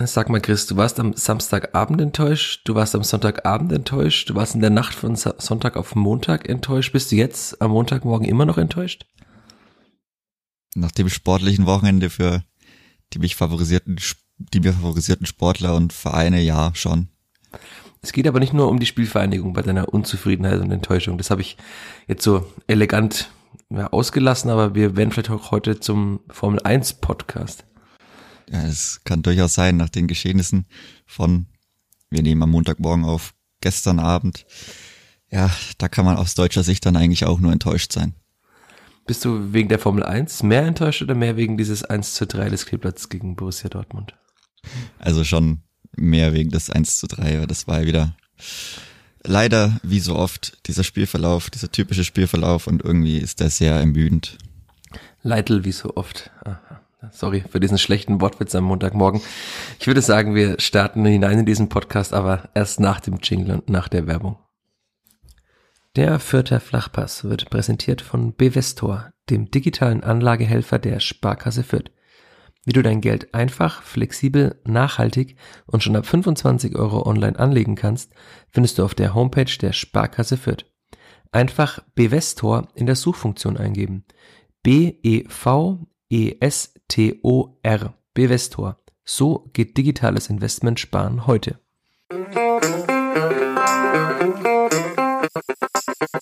[0.00, 4.56] Sag mal, Chris, du warst am Samstagabend enttäuscht, du warst am Sonntagabend enttäuscht, du warst
[4.56, 6.92] in der Nacht von Sonntag auf Montag enttäuscht.
[6.92, 9.06] Bist du jetzt am Montagmorgen immer noch enttäuscht?
[10.74, 12.42] Nach dem sportlichen Wochenende für
[13.12, 14.00] die mich favorisierten,
[14.38, 17.08] die mir favorisierten Sportler und Vereine, ja, schon.
[18.02, 21.18] Es geht aber nicht nur um die Spielvereinigung bei deiner Unzufriedenheit und Enttäuschung.
[21.18, 21.56] Das habe ich
[22.08, 23.30] jetzt so elegant
[23.70, 27.64] ja, ausgelassen, aber wir werden vielleicht auch heute zum Formel 1 Podcast.
[28.50, 30.66] Ja, es kann durchaus sein, nach den Geschehnissen
[31.06, 31.46] von,
[32.10, 34.46] wir nehmen am Montagmorgen auf, gestern Abend.
[35.30, 38.14] Ja, da kann man aus deutscher Sicht dann eigentlich auch nur enttäuscht sein.
[39.06, 42.48] Bist du wegen der Formel 1 mehr enttäuscht oder mehr wegen dieses 1 zu 3
[42.48, 44.14] des Kleeblatts gegen Borussia Dortmund?
[44.98, 45.62] Also schon
[45.96, 48.16] mehr wegen des 1 zu 3, weil das war wieder
[49.22, 54.38] leider wie so oft dieser Spielverlauf, dieser typische Spielverlauf und irgendwie ist der sehr ermüdend.
[55.22, 56.30] Leitl wie so oft.
[56.44, 56.83] Aha.
[57.12, 59.20] Sorry für diesen schlechten Wortwitz am Montagmorgen.
[59.78, 63.68] Ich würde sagen, wir starten hinein in diesen Podcast, aber erst nach dem Jingle und
[63.68, 64.38] nach der Werbung.
[65.96, 71.90] Der Fürther Flachpass wird präsentiert von Bevestor, dem digitalen Anlagehelfer der Sparkasse Fürth.
[72.64, 78.12] Wie du dein Geld einfach, flexibel, nachhaltig und schon ab 25 Euro online anlegen kannst,
[78.50, 80.64] findest du auf der Homepage der Sparkasse Fürth.
[81.30, 84.04] Einfach Bevestor in der Suchfunktion eingeben.
[84.62, 85.86] B-E-V
[86.84, 87.94] E-S-T-O-R.
[88.14, 88.76] Bevestor.
[89.04, 91.58] So geht digitales Investment sparen heute.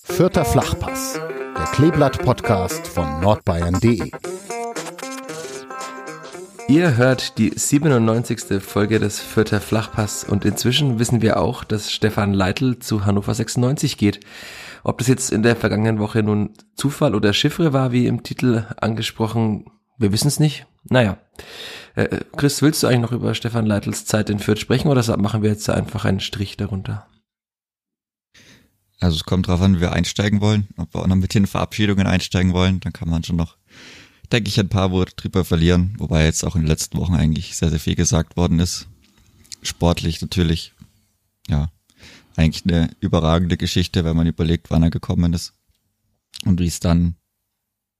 [0.03, 4.11] Vierter Flachpass, der Kleeblatt-Podcast von nordbayern.de.
[6.69, 8.61] Ihr hört die 97.
[8.63, 13.97] Folge des Vierter Flachpass und inzwischen wissen wir auch, dass Stefan Leitl zu Hannover 96
[13.97, 14.21] geht.
[14.83, 18.65] Ob das jetzt in der vergangenen Woche nun Zufall oder Chiffre war, wie im Titel
[18.77, 19.65] angesprochen,
[19.97, 20.65] wir wissen es nicht.
[20.89, 21.17] Naja.
[21.95, 25.43] Äh, Chris, willst du eigentlich noch über Stefan Leitls Zeit in Fürth sprechen oder machen
[25.43, 27.07] wir jetzt einfach einen Strich darunter?
[28.99, 30.67] Also es kommt drauf an, wie wir einsteigen wollen.
[30.77, 33.57] Ob wir auch noch mit den Verabschiedungen einsteigen wollen, dann kann man schon noch,
[34.31, 35.95] denke ich, ein paar Worte drüber verlieren.
[35.97, 38.87] Wobei jetzt auch in den letzten Wochen eigentlich sehr, sehr viel gesagt worden ist.
[39.61, 40.73] Sportlich natürlich,
[41.49, 41.69] ja,
[42.35, 45.53] eigentlich eine überragende Geschichte, wenn man überlegt, wann er gekommen ist
[46.45, 47.15] und wie es dann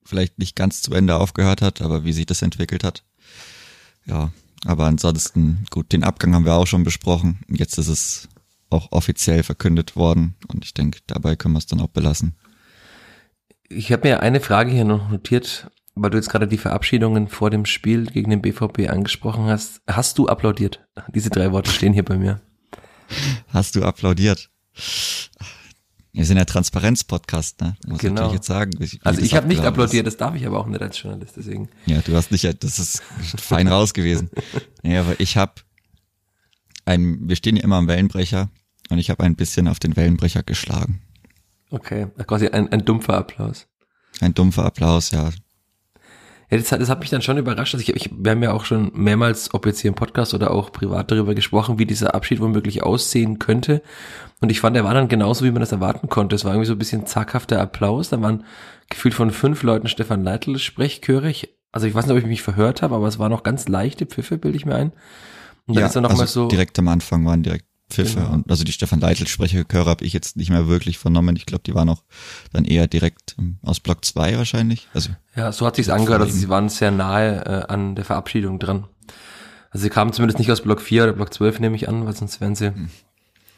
[0.05, 3.03] vielleicht nicht ganz zu Ende aufgehört hat, aber wie sich das entwickelt hat.
[4.05, 4.31] Ja,
[4.65, 7.39] aber ansonsten, gut, den Abgang haben wir auch schon besprochen.
[7.47, 8.29] Jetzt ist es
[8.69, 12.35] auch offiziell verkündet worden und ich denke, dabei können wir es dann auch belassen.
[13.69, 17.49] Ich habe mir eine Frage hier noch notiert, weil du jetzt gerade die Verabschiedungen vor
[17.49, 19.81] dem Spiel gegen den BVB angesprochen hast.
[19.87, 20.85] Hast du applaudiert?
[21.13, 22.41] Diese drei Worte stehen hier bei mir.
[23.47, 24.49] Hast du applaudiert?
[26.13, 27.75] Wir sind ja Transparenz-Podcast, ne?
[27.87, 28.27] Muss genau.
[28.27, 28.71] ich jetzt sagen.
[28.77, 31.69] Wie, also ich habe nicht applaudiert, das darf ich aber auch nicht als Journalist, deswegen.
[31.87, 33.01] Ja, du hast nicht, das ist
[33.39, 34.29] fein raus gewesen.
[34.83, 35.53] Ja, aber ich habe
[36.83, 38.49] ein, wir stehen ja immer am Wellenbrecher
[38.89, 41.01] und ich habe ein bisschen auf den Wellenbrecher geschlagen.
[41.71, 43.67] Okay, quasi ein, ein dumpfer Applaus.
[44.19, 45.29] Ein dumpfer Applaus, ja.
[46.49, 47.73] Ja, das, das hat mich dann schon überrascht.
[47.73, 50.51] Also ich, ich, wir haben ja auch schon mehrmals, ob jetzt hier im Podcast oder
[50.51, 53.81] auch privat darüber gesprochen, wie dieser Abschied womöglich aussehen könnte.
[54.41, 56.35] Und ich fand, der war dann genauso, wie man das erwarten konnte.
[56.35, 58.09] Es war irgendwie so ein bisschen zaghafter Applaus.
[58.09, 58.43] Da waren
[58.89, 61.55] gefühlt von fünf Leuten Stefan Leitl sprechchörig.
[61.71, 64.05] Also ich weiß nicht, ob ich mich verhört habe, aber es war noch ganz leichte
[64.05, 64.91] Pfiffe, bilde ich mir ein.
[65.65, 68.19] Und dann ja, ist er noch also mal so direkt am Anfang waren direkt Pfiffe.
[68.19, 68.33] Genau.
[68.33, 71.35] Und also die Stefan Leitl Sprecherchöre habe ich jetzt nicht mehr wirklich vernommen.
[71.35, 72.03] Ich glaube, die waren auch
[72.51, 74.87] dann eher direkt aus Block 2 wahrscheinlich.
[74.93, 76.21] Also ja, so hat sich's angehört.
[76.21, 78.85] Also sie waren sehr nahe äh, an der Verabschiedung dran.
[79.71, 82.15] Also sie kamen zumindest nicht aus Block 4 oder Block 12, nehme ich an, weil
[82.15, 82.89] sonst wären sie hm.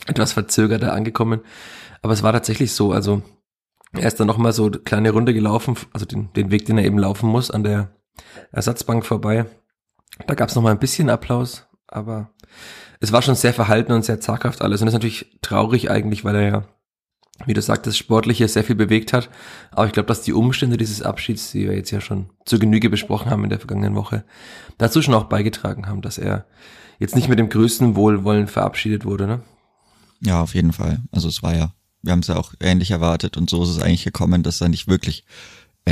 [0.07, 1.41] etwas verzögerter angekommen.
[2.01, 2.91] Aber es war tatsächlich so.
[2.91, 3.23] Also
[3.93, 6.85] er ist dann nochmal so eine kleine Runde gelaufen, also den, den Weg, den er
[6.85, 7.89] eben laufen muss, an der
[8.51, 9.45] Ersatzbank vorbei.
[10.27, 12.29] Da gab's noch mal ein bisschen Applaus, aber
[12.99, 14.81] es war schon sehr verhalten und sehr zaghaft alles.
[14.81, 16.65] Und das ist natürlich traurig eigentlich, weil er ja,
[17.45, 19.29] wie du sagtest, Sportliche sehr viel bewegt hat.
[19.71, 22.89] Aber ich glaube, dass die Umstände dieses Abschieds, die wir jetzt ja schon zur Genüge
[22.89, 24.23] besprochen haben in der vergangenen Woche,
[24.77, 26.45] dazu schon auch beigetragen haben, dass er
[26.99, 29.41] jetzt nicht mit dem größten Wohlwollen verabschiedet wurde, ne?
[30.21, 31.01] Ja, auf jeden Fall.
[31.11, 33.81] Also es war ja, wir haben es ja auch ähnlich erwartet und so ist es
[33.81, 35.25] eigentlich gekommen, dass er nicht wirklich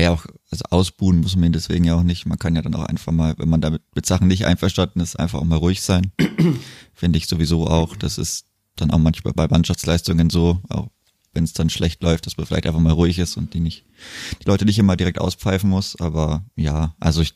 [0.01, 2.25] ja auch, also ausbuhen muss man ihn deswegen ja auch nicht.
[2.25, 5.19] Man kann ja dann auch einfach mal, wenn man damit mit Sachen nicht einverstanden ist,
[5.19, 6.11] einfach auch mal ruhig sein.
[6.93, 7.95] Finde ich sowieso auch.
[7.95, 8.45] Das ist
[8.75, 10.89] dann auch manchmal bei Mannschaftsleistungen so, auch
[11.33, 13.85] wenn es dann schlecht läuft, dass man vielleicht einfach mal ruhig ist und die nicht,
[14.41, 15.99] die Leute nicht immer direkt auspfeifen muss.
[15.99, 17.35] Aber ja, also ich,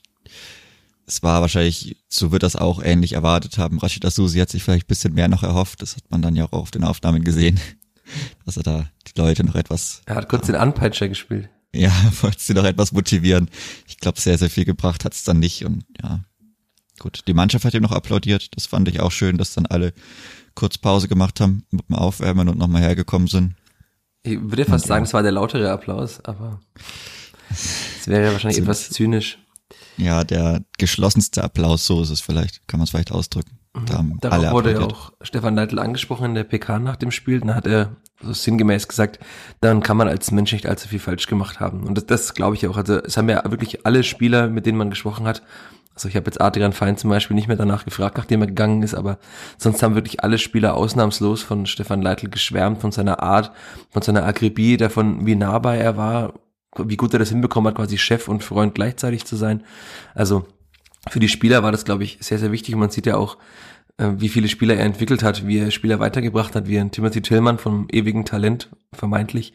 [1.06, 3.80] es war wahrscheinlich, so wird das auch ähnlich erwartet haben.
[3.80, 5.81] Rashida Susi hat sich vielleicht ein bisschen mehr noch erhofft.
[5.81, 7.59] Das hat man dann ja auch auf den Aufnahmen gesehen,
[8.45, 10.01] dass er da die Leute noch etwas.
[10.06, 11.50] Er hat kurz den Anpeitscher gespielt.
[11.78, 11.92] Ja,
[12.22, 13.50] wollte sie noch etwas motivieren.
[13.88, 16.24] Ich glaube, sehr, sehr viel gebracht hat es dann nicht und ja.
[17.00, 18.56] Gut, die Mannschaft hat ihm noch applaudiert.
[18.56, 19.94] Das fand ich auch schön, dass dann alle
[20.56, 23.54] kurz Pause gemacht haben mit dem Aufwärmen und nochmal hergekommen sind.
[24.24, 26.60] Ich würde fast und, sagen, es war der lautere Applaus, aber
[27.52, 29.38] es wäre ja wahrscheinlich etwas zynisch.
[29.98, 33.60] Ja, der geschlossenste Applaus, so ist es vielleicht, kann man es vielleicht ausdrücken.
[33.86, 34.19] Da mhm.
[34.22, 37.40] Darauf wurde ja auch Stefan Neidl angesprochen in der PK nach dem Spiel.
[37.42, 39.19] Dann hat er so sinngemäß gesagt,
[39.62, 41.84] dann kann man als Mensch nicht allzu viel falsch gemacht haben.
[41.84, 42.78] Und das, das glaube ich auch.
[42.78, 45.44] Also es haben ja wirklich alle Spieler, mit denen man gesprochen hat,
[45.94, 48.84] also ich habe jetzt Adrian Fein zum Beispiel nicht mehr danach gefragt, nachdem er gegangen
[48.84, 49.18] ist, aber
[49.58, 53.52] sonst haben wirklich alle Spieler ausnahmslos von Stefan Leitl geschwärmt, von seiner Art,
[53.90, 56.34] von seiner Akribie, davon, wie nahbar er war,
[56.86, 59.64] wie gut er das hinbekommen hat, quasi Chef und Freund gleichzeitig zu sein.
[60.16, 60.46] Also
[61.10, 62.76] für die Spieler war das, glaube ich, sehr, sehr wichtig.
[62.76, 63.38] Man sieht ja auch,
[63.98, 67.22] äh, wie viele Spieler er entwickelt hat, wie er Spieler weitergebracht hat, wie er Timothy
[67.22, 69.54] Tillmann vom ewigen Talent vermeintlich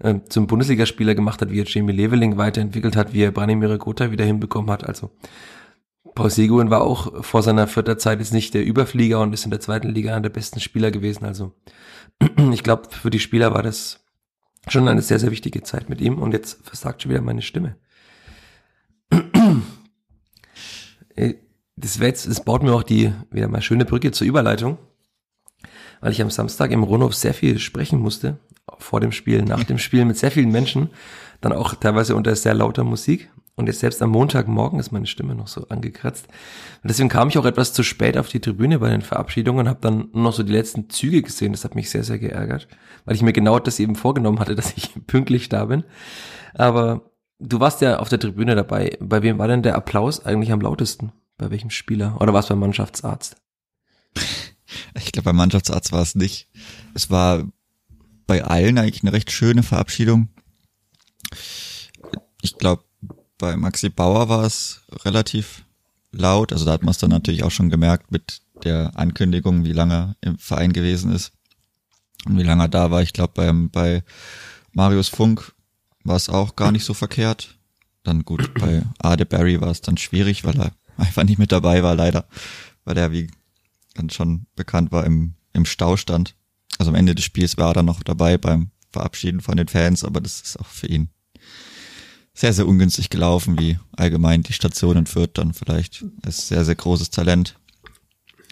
[0.00, 4.10] äh, zum Bundesligaspieler gemacht hat, wie er Jamie Leveling weiterentwickelt hat, wie er Branimir Gotha
[4.10, 4.84] wieder hinbekommen hat.
[4.84, 5.10] Also
[6.14, 9.50] Paul Seguin war auch vor seiner vierter Zeit jetzt nicht der Überflieger und ist in
[9.50, 11.24] der zweiten Liga einer der besten Spieler gewesen.
[11.24, 11.52] Also
[12.52, 14.01] ich glaube, für die Spieler war das
[14.68, 16.18] schon eine sehr, sehr wichtige Zeit mit ihm.
[16.18, 17.76] Und jetzt versagt schon wieder meine Stimme.
[21.14, 21.34] Äh,
[21.76, 24.78] das, jetzt, das baut mir auch die wieder mal schöne Brücke zur Überleitung,
[26.00, 28.38] weil ich am Samstag im Ronhof sehr viel sprechen musste,
[28.78, 30.90] vor dem Spiel, nach dem Spiel mit sehr vielen Menschen,
[31.40, 33.30] dann auch teilweise unter sehr lauter Musik.
[33.54, 36.26] Und jetzt selbst am Montagmorgen ist meine Stimme noch so angekratzt.
[36.82, 39.68] Und deswegen kam ich auch etwas zu spät auf die Tribüne bei den Verabschiedungen und
[39.68, 41.52] habe dann noch so die letzten Züge gesehen.
[41.52, 42.66] Das hat mich sehr, sehr geärgert,
[43.04, 45.84] weil ich mir genau das eben vorgenommen hatte, dass ich pünktlich da bin.
[46.54, 48.96] Aber du warst ja auf der Tribüne dabei.
[49.00, 51.12] Bei wem war denn der Applaus eigentlich am lautesten?
[51.36, 52.20] Bei welchem Spieler?
[52.20, 53.36] Oder war es beim Mannschaftsarzt?
[54.94, 56.48] Ich glaube, beim Mannschaftsarzt war es nicht.
[56.94, 57.44] Es war
[58.26, 60.28] bei allen eigentlich eine recht schöne Verabschiedung.
[62.40, 62.84] Ich glaube,
[63.42, 65.64] bei Maxi Bauer war es relativ
[66.12, 66.52] laut.
[66.52, 70.14] Also da hat man es dann natürlich auch schon gemerkt mit der Ankündigung, wie lange
[70.20, 71.32] er im Verein gewesen ist
[72.24, 73.02] und wie lange er da war.
[73.02, 74.04] Ich glaube, beim bei
[74.70, 75.52] Marius Funk
[76.04, 77.58] war es auch gar nicht so verkehrt.
[78.04, 81.82] Dann gut, bei Ade Barry war es dann schwierig, weil er einfach nicht mit dabei
[81.82, 82.26] war, leider.
[82.84, 83.28] Weil er, wie
[83.94, 86.36] dann schon bekannt war, im, im Stau stand.
[86.78, 90.04] Also am Ende des Spiels war er dann noch dabei beim Verabschieden von den Fans,
[90.04, 91.10] aber das ist auch für ihn
[92.34, 96.04] sehr, sehr ungünstig gelaufen, wie allgemein die Station in Fürth dann vielleicht.
[96.26, 97.58] ist sehr, sehr großes Talent.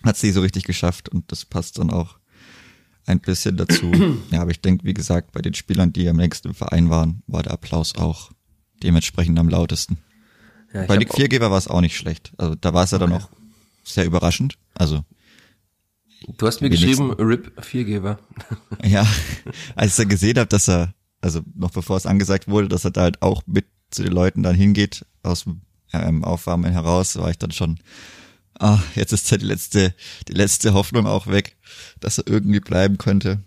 [0.03, 2.19] Hat sie so richtig geschafft und das passt dann auch
[3.07, 3.91] ein bisschen dazu.
[4.31, 7.23] ja, aber ich denke, wie gesagt, bei den Spielern, die am längsten im Verein waren,
[7.27, 8.31] war der Applaus auch
[8.83, 9.99] dementsprechend am lautesten.
[10.73, 12.33] Ja, bei Nick Viergeber war es auch nicht schlecht.
[12.37, 13.29] Also da war es ja dann auch
[13.83, 14.57] sehr überraschend.
[14.75, 15.05] Also
[16.37, 18.19] Du hast mir geschrieben, RIP Viergeber.
[18.85, 19.07] ja,
[19.75, 22.91] als ich dann gesehen habe, dass er also noch bevor es angesagt wurde, dass er
[22.91, 27.31] da halt auch mit zu den Leuten dann hingeht, aus dem ähm, Aufwärmen heraus, war
[27.31, 27.79] ich dann schon,
[28.59, 29.95] ah, jetzt ist ja die letzte,
[30.29, 31.57] die letzte Hoffnung auch weg,
[32.01, 33.41] dass er irgendwie bleiben könnte.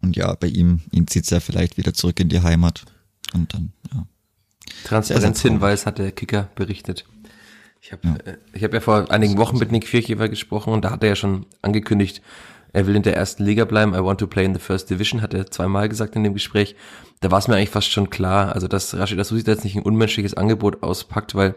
[0.00, 2.84] Und ja, bei ihm, ihn zieht's ja vielleicht wieder zurück in die Heimat.
[3.34, 4.06] Und dann, ja.
[4.84, 7.04] Transparenzhinweis hat der Kicker berichtet.
[7.80, 8.16] Ich habe ja.
[8.16, 11.10] Äh, ich hab ja vor einigen Wochen mit Nick Vierchever gesprochen und da hat er
[11.10, 12.22] ja schon angekündigt,
[12.72, 13.94] er will in der ersten Liga bleiben.
[13.94, 16.76] I want to play in the first division, hat er zweimal gesagt in dem Gespräch.
[17.20, 19.82] Da war es mir eigentlich fast schon klar, also dass Rashid Asusi jetzt nicht ein
[19.82, 21.54] unmenschliches Angebot auspackt, weil,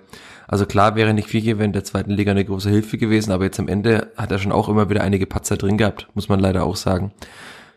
[0.48, 3.60] also klar wäre nicht viel in der zweiten Liga eine große Hilfe gewesen, aber jetzt
[3.60, 6.64] am Ende hat er schon auch immer wieder einige Patzer drin gehabt, muss man leider
[6.64, 7.14] auch sagen.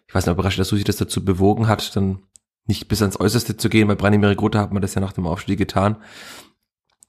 [0.06, 2.20] Ich weiß nicht, ob Rashid Asusi das dazu bewogen hat, dann
[2.66, 3.88] nicht bis ans Äußerste zu gehen.
[3.88, 5.96] Bei Branimir Grota hat man das ja nach dem Aufstieg getan.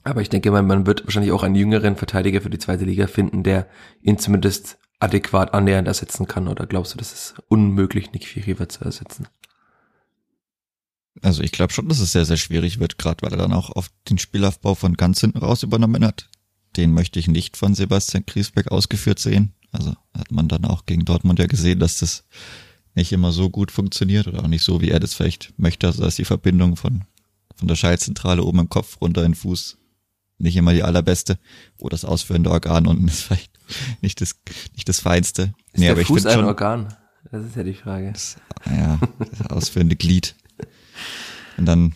[0.03, 3.07] Aber ich denke mal, man wird wahrscheinlich auch einen jüngeren Verteidiger für die zweite Liga
[3.07, 3.67] finden, der
[4.01, 6.47] ihn zumindest adäquat annähernd ersetzen kann?
[6.47, 9.27] Oder glaubst du, das ist unmöglich, Nick Fury zu ersetzen?
[11.21, 13.69] Also ich glaube schon, dass es sehr, sehr schwierig wird, gerade weil er dann auch
[13.69, 16.29] auf den Spielaufbau von ganz hinten raus übernommen hat.
[16.75, 19.53] Den möchte ich nicht von Sebastian Griesbeck ausgeführt sehen.
[19.71, 22.25] Also hat man dann auch gegen Dortmund ja gesehen, dass das
[22.95, 25.87] nicht immer so gut funktioniert oder auch nicht so, wie er das vielleicht möchte.
[25.87, 27.05] Also dass die Verbindung von,
[27.55, 29.77] von der Schaltzentrale oben im Kopf runter in den Fuß
[30.37, 31.39] nicht immer die allerbeste.
[31.77, 33.54] Oder das ausführende Organ unten ist vielleicht
[34.01, 34.35] nicht das,
[34.73, 35.53] nicht das Feinste.
[35.73, 36.93] Ist nee, der aber Fuß ich ein schon, Organ?
[37.31, 38.11] Das ist ja die Frage.
[38.11, 40.35] Das, ja, das ausführende Glied.
[41.57, 41.95] Und dann,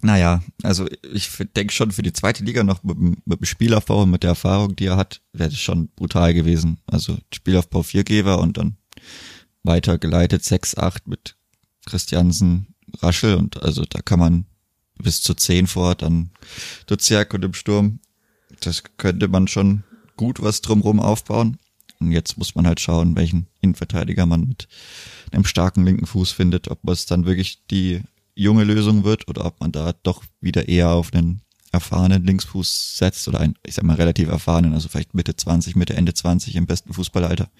[0.00, 4.10] naja, also ich denke schon für die zweite Liga noch mit, mit dem Spielaufbau und
[4.10, 6.78] mit der Erfahrung, die er hat, wäre das schon brutal gewesen.
[6.86, 8.76] Also Spielaufbau Viergeber und dann
[9.62, 11.36] weitergeleitet 6, 8 mit
[11.86, 14.46] Christiansen, Raschel und also da kann man
[14.98, 16.30] bis zu zehn vor, dann
[16.86, 18.00] Duziak und im Sturm.
[18.60, 19.84] Das könnte man schon
[20.16, 21.58] gut was drumrum aufbauen.
[21.98, 24.68] Und jetzt muss man halt schauen, welchen Innenverteidiger man mit
[25.32, 28.02] einem starken linken Fuß findet, ob es dann wirklich die
[28.34, 31.40] junge Lösung wird oder ob man da doch wieder eher auf einen
[31.72, 35.94] erfahrenen Linksfuß setzt oder einen, ich sag mal, relativ erfahrenen, also vielleicht Mitte 20, Mitte,
[35.94, 37.50] Ende 20 im besten Fußballalter.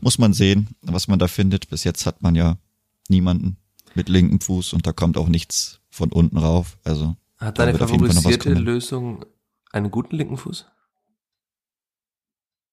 [0.00, 1.68] Muss man sehen, was man da findet.
[1.68, 2.58] Bis jetzt hat man ja
[3.08, 3.56] niemanden
[3.94, 6.78] mit linkem Fuß und da kommt auch nichts von unten rauf.
[6.84, 9.24] Also hat deine favorisierte Lösung
[9.72, 10.66] einen guten linken Fuß?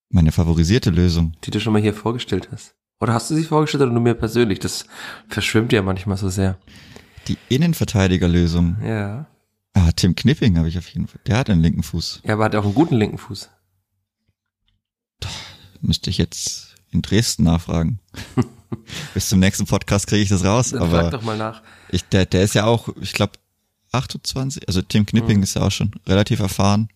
[0.10, 1.34] Meine favorisierte Lösung.
[1.44, 2.76] Die du schon mal hier vorgestellt hast.
[3.00, 4.60] Oder hast du sie vorgestellt oder nur mir persönlich?
[4.60, 4.86] Das
[5.28, 6.58] verschwimmt ja manchmal so sehr.
[7.28, 8.78] Die Innenverteidigerlösung.
[8.84, 9.28] Ja.
[9.74, 11.20] Ah, Tim Knipping habe ich auf jeden Fall.
[11.28, 12.22] Der hat einen linken Fuß.
[12.24, 13.50] Ja, aber hat auch einen guten linken Fuß.
[15.82, 18.00] Müsste ich jetzt in Dresden nachfragen.
[19.14, 20.72] Bis zum nächsten Podcast kriege ich das raus.
[20.72, 21.62] Dann aber frag doch mal nach.
[21.90, 23.34] Ich, der, der ist ja auch, ich glaube,
[23.92, 24.68] 28.
[24.68, 25.44] Also Tim Knipping mhm.
[25.44, 26.90] ist ja auch schon relativ erfahren.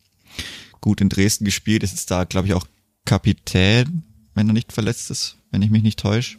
[0.80, 1.84] Gut in Dresden gespielt.
[1.84, 2.66] Ist jetzt da, glaube ich, auch
[3.06, 4.04] Kapitän,
[4.36, 6.38] wenn er nicht verletzt ist, wenn ich mich nicht täusche.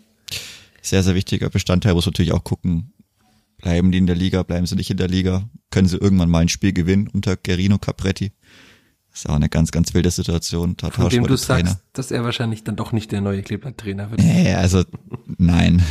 [0.80, 1.94] Sehr, sehr wichtiger Bestandteil.
[1.94, 2.92] Muss natürlich auch gucken,
[3.58, 6.40] bleiben die in der Liga, bleiben sie nicht in der Liga, können sie irgendwann mal
[6.40, 8.32] ein Spiel gewinnen unter Gerino Capretti.
[9.10, 10.74] Das ist auch eine ganz, ganz wilde Situation.
[10.78, 14.20] Da Von dem du sagst, dass er wahrscheinlich dann doch nicht der neue Kleeblatt-Trainer wird.
[14.20, 14.84] Nee, also
[15.26, 15.82] nein.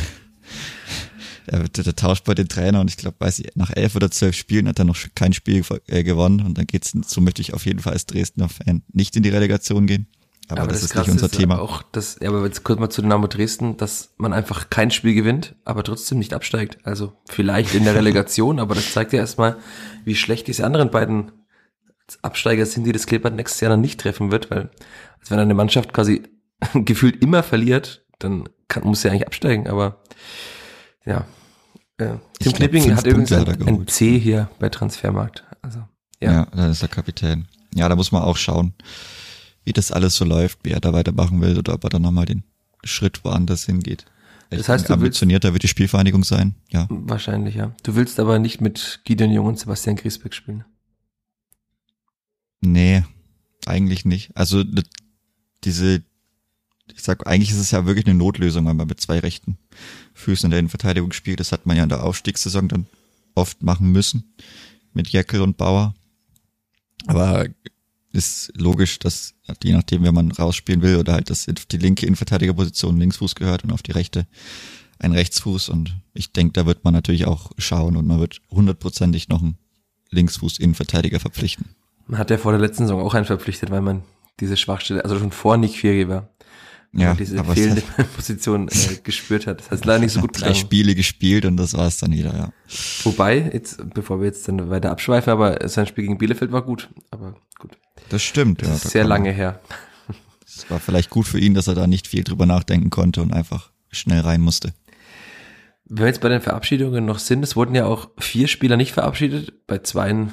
[1.46, 4.10] Er wird der tauscht bei den Trainer und ich glaube, weiß ich, nach elf oder
[4.10, 7.54] zwölf Spielen hat er noch kein Spiel äh, gewonnen und dann geht's, so möchte ich
[7.54, 10.06] auf jeden Fall als Dresdner Fan nicht in die Relegation gehen.
[10.48, 11.60] Aber, aber das, das, ist nicht unser ist Thema.
[11.60, 15.14] Auch das, ja, aber jetzt kurz mal zu Dynamo Dresden, dass man einfach kein Spiel
[15.14, 16.78] gewinnt, aber trotzdem nicht absteigt.
[16.84, 19.56] Also vielleicht in der Relegation, aber das zeigt ja erstmal,
[20.04, 21.32] wie schlecht diese anderen beiden
[22.20, 24.70] Absteiger sind, die das Kleeblatt nächstes Jahr dann nicht treffen wird, weil
[25.20, 26.22] als wenn eine Mannschaft quasi
[26.74, 30.02] gefühlt immer verliert, dann kann, muss sie eigentlich absteigen, aber
[31.04, 31.24] ja.
[31.98, 35.44] Äh, Tim Knipping hat übrigens ein, ein, C hier bei Transfermarkt.
[35.62, 35.80] Also,
[36.20, 36.32] ja.
[36.32, 37.46] ja, da ist der Kapitän.
[37.74, 38.74] Ja, da muss man auch schauen
[39.64, 42.26] wie das alles so läuft, wie er da weitermachen will oder ob er dann nochmal
[42.26, 42.44] den
[42.84, 44.04] Schritt woanders hingeht.
[44.50, 46.86] Das heißt, du ambitionierter wird die Spielvereinigung sein, ja.
[46.90, 47.74] Wahrscheinlich, ja.
[47.84, 50.64] Du willst aber nicht mit Gideon Jung und Sebastian Griesbeck spielen.
[52.60, 53.02] Nee,
[53.64, 54.36] eigentlich nicht.
[54.36, 54.62] Also
[55.64, 56.02] diese,
[56.92, 59.56] ich sag, eigentlich ist es ja wirklich eine Notlösung, wenn man mit zwei rechten
[60.14, 61.40] Füßen in der Innenverteidigung spielt.
[61.40, 62.86] Das hat man ja in der Aufstiegssaison dann
[63.34, 64.34] oft machen müssen
[64.92, 65.94] mit Jeckel und Bauer.
[67.06, 67.46] Aber
[68.12, 72.98] ist logisch, dass je nachdem, wer man rausspielen will oder halt das die linke Innenverteidigerposition
[72.98, 74.26] Linksfuß gehört und auf die rechte
[74.98, 79.28] ein Rechtsfuß und ich denke, da wird man natürlich auch schauen und man wird hundertprozentig
[79.28, 79.56] noch einen
[80.10, 81.70] Linksfuß Innenverteidiger verpflichten.
[82.06, 84.02] Man hat ja vor der letzten Saison auch einen verpflichtet, weil man
[84.40, 86.28] diese Schwachstelle, also schon vor Nick Fury war,
[86.94, 87.82] ja, diese fehlende
[88.16, 89.60] Position äh, gespürt hat.
[89.60, 92.34] Das heißt leider nicht so gut Drei Spiele gespielt und das war es dann wieder,
[92.34, 92.52] ja.
[93.04, 96.90] Wobei, jetzt, bevor wir jetzt dann weiter abschweifen, aber sein Spiel gegen Bielefeld war gut,
[97.10, 97.78] aber gut.
[98.10, 98.74] Das stimmt, das ja.
[98.74, 99.60] Ist sehr lange her.
[100.44, 103.32] Es war vielleicht gut für ihn, dass er da nicht viel drüber nachdenken konnte und
[103.32, 104.74] einfach schnell rein musste.
[105.84, 108.92] Wenn wir jetzt bei den Verabschiedungen noch sind, es wurden ja auch vier Spieler nicht
[108.92, 109.66] verabschiedet.
[109.66, 110.32] Bei zweien,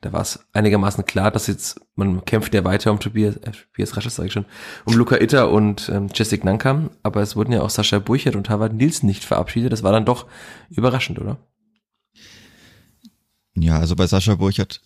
[0.00, 3.96] da war es einigermaßen klar, dass jetzt, man kämpft ja weiter um Tobias, äh, Tobias
[3.96, 4.44] Rasches sage ich schon,
[4.84, 8.50] um Luca Itter und ähm, Jessic Nankam, aber es wurden ja auch Sascha Burchert und
[8.50, 9.72] Harvard Nielsen nicht verabschiedet.
[9.72, 10.26] Das war dann doch
[10.68, 11.38] überraschend, oder?
[13.54, 14.80] Ja, also bei Sascha Burchert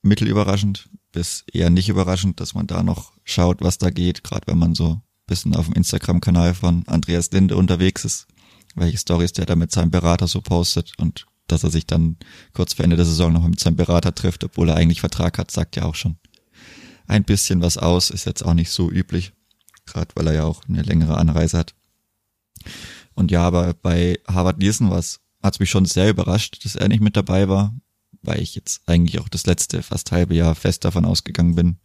[0.00, 4.58] mittelüberraschend bis eher nicht überraschend, dass man da noch schaut, was da geht, gerade wenn
[4.58, 8.26] man so bisschen auf dem Instagram-Kanal von Andreas Linde unterwegs ist
[8.74, 12.16] welche Stories der da mit seinem Berater so postet und dass er sich dann
[12.52, 15.50] kurz vor Ende der Saison noch mit seinem Berater trifft, obwohl er eigentlich Vertrag hat,
[15.50, 16.16] sagt ja auch schon
[17.06, 19.32] ein bisschen was aus, ist jetzt auch nicht so üblich,
[19.86, 21.74] gerade weil er ja auch eine längere Anreise hat.
[23.14, 26.88] Und ja, aber bei Harvard Nielsen was hat es mich schon sehr überrascht, dass er
[26.88, 27.74] nicht mit dabei war,
[28.22, 31.78] weil ich jetzt eigentlich auch das letzte fast halbe Jahr fest davon ausgegangen bin,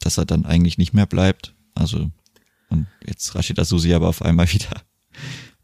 [0.00, 1.54] dass er dann eigentlich nicht mehr bleibt.
[1.74, 2.10] Also
[2.68, 4.82] und jetzt Rashida Susi aber auf einmal wieder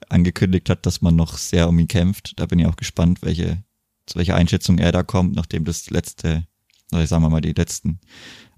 [0.08, 2.32] angekündigt hat, dass man noch sehr um ihn kämpft.
[2.36, 3.62] Da bin ich auch gespannt, welche,
[4.06, 6.46] zu welcher Einschätzung er da kommt, nachdem das letzte,
[6.92, 8.00] oder sagen wir mal, die letzten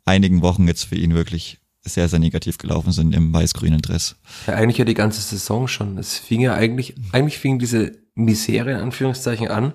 [0.04, 4.16] einigen Wochen jetzt für ihn wirklich sehr, sehr negativ gelaufen sind im weiß-grünen Dress.
[4.47, 5.97] Ja, eigentlich ja die ganze Saison schon.
[5.99, 9.73] Es fing ja eigentlich, eigentlich fing diese Misere in Anführungszeichen an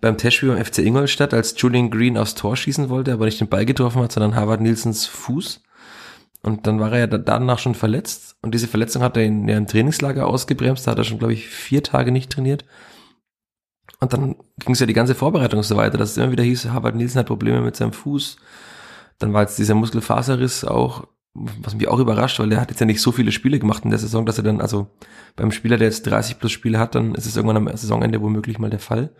[0.00, 3.48] beim Testspiel beim FC Ingolstadt, als Julian Green aufs Tor schießen wollte, aber nicht den
[3.48, 5.62] Ball getroffen hat, sondern Harvard Nielsens Fuß.
[6.46, 8.36] Und dann war er ja danach schon verletzt.
[8.40, 10.86] Und diese Verletzung hat er in, in Trainingslager ausgebremst.
[10.86, 12.64] Da hat er schon, glaube ich, vier Tage nicht trainiert.
[13.98, 16.66] Und dann ging es ja die ganze Vorbereitung so weiter, dass es immer wieder hieß,
[16.66, 18.36] Harvard Nielsen hat Probleme mit seinem Fuß.
[19.18, 22.86] Dann war jetzt dieser Muskelfaserriss auch was mich auch überrascht, weil der hat jetzt ja
[22.86, 24.88] nicht so viele Spiele gemacht in der Saison, dass er dann, also
[25.34, 28.58] beim Spieler, der jetzt 30 plus Spiele hat, dann ist es irgendwann am Saisonende womöglich
[28.58, 29.10] mal der Fall.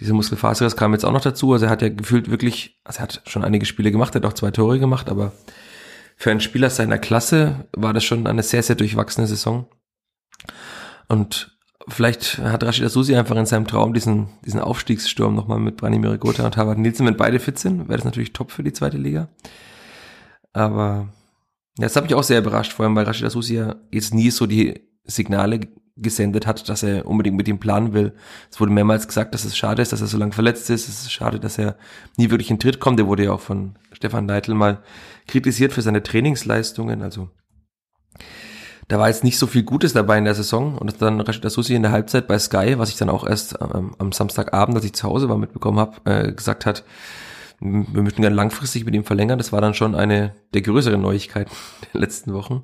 [0.00, 3.02] Diese Muskelfaserriss kam jetzt auch noch dazu, also er hat ja gefühlt wirklich, also er
[3.02, 5.32] hat schon einige Spiele gemacht, er hat auch zwei Tore gemacht, aber
[6.18, 9.68] für einen Spieler seiner Klasse war das schon eine sehr, sehr durchwachsene Saison.
[11.06, 11.56] Und
[11.86, 16.44] vielleicht hat Rashid Asusi einfach in seinem Traum diesen, diesen Aufstiegssturm nochmal mit Branimir Gotha
[16.44, 19.28] und Harvard Nielsen, wenn beide fit sind, wäre das natürlich top für die zweite Liga.
[20.52, 21.08] Aber
[21.78, 24.32] ja, das hat mich auch sehr überrascht, vor allem weil Rashid Asusi ja jetzt nie
[24.32, 25.60] so die Signale
[25.96, 28.12] gesendet hat, dass er unbedingt mit ihm planen will.
[28.50, 30.88] Es wurde mehrmals gesagt, dass es schade ist, dass er so lange verletzt ist.
[30.88, 31.76] Es ist schade, dass er
[32.16, 32.98] nie wirklich in Tritt kommt.
[32.98, 34.82] Der wurde ja auch von Stefan Neidl mal
[35.26, 37.02] kritisiert für seine Trainingsleistungen.
[37.02, 37.30] Also
[38.86, 40.78] da war jetzt nicht so viel Gutes dabei in der Saison.
[40.78, 43.96] Und dann Rashid Asusi in der Halbzeit bei Sky, was ich dann auch erst ähm,
[43.98, 46.84] am Samstagabend, als ich zu Hause war, mitbekommen habe, äh, gesagt hat,
[47.60, 49.38] wir möchten gerne langfristig mit ihm verlängern.
[49.38, 51.50] Das war dann schon eine der größeren Neuigkeiten
[51.92, 52.62] der letzten Wochen.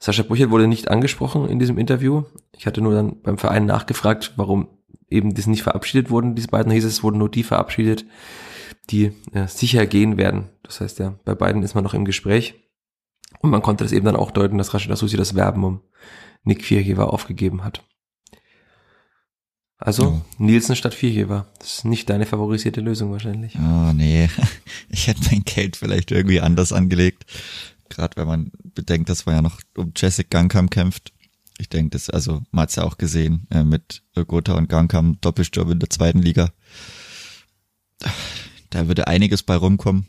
[0.00, 2.24] Sascha Buchert wurde nicht angesprochen in diesem Interview.
[2.56, 4.68] Ich hatte nur dann beim Verein nachgefragt, warum
[5.08, 6.34] eben das nicht verabschiedet wurden.
[6.34, 8.04] Diese beiden hieß es, wurden nur die verabschiedet,
[8.90, 10.48] die ja, sicher gehen werden.
[10.62, 12.54] Das heißt ja, bei beiden ist man noch im Gespräch.
[13.40, 15.80] Und man konnte das eben dann auch deuten, dass Rashid Asusi das Werben um
[16.42, 17.82] Nick Viergeber aufgegeben hat.
[19.78, 20.22] Also oh.
[20.36, 21.46] Nielsen statt Viergeber.
[21.58, 23.56] Das ist nicht deine favorisierte Lösung wahrscheinlich.
[23.56, 24.28] Oh nee,
[24.90, 27.24] ich hätte mein Geld vielleicht irgendwie anders angelegt.
[27.88, 31.12] Gerade wenn man bedenkt, dass man ja noch um Jessic Gangkam kämpft.
[31.58, 35.72] Ich denke, das, also man hat's ja auch gesehen, äh, mit Gotha und Gangkam Doppelsturm
[35.72, 36.52] in der zweiten Liga.
[38.70, 40.06] Da würde einiges bei rumkommen.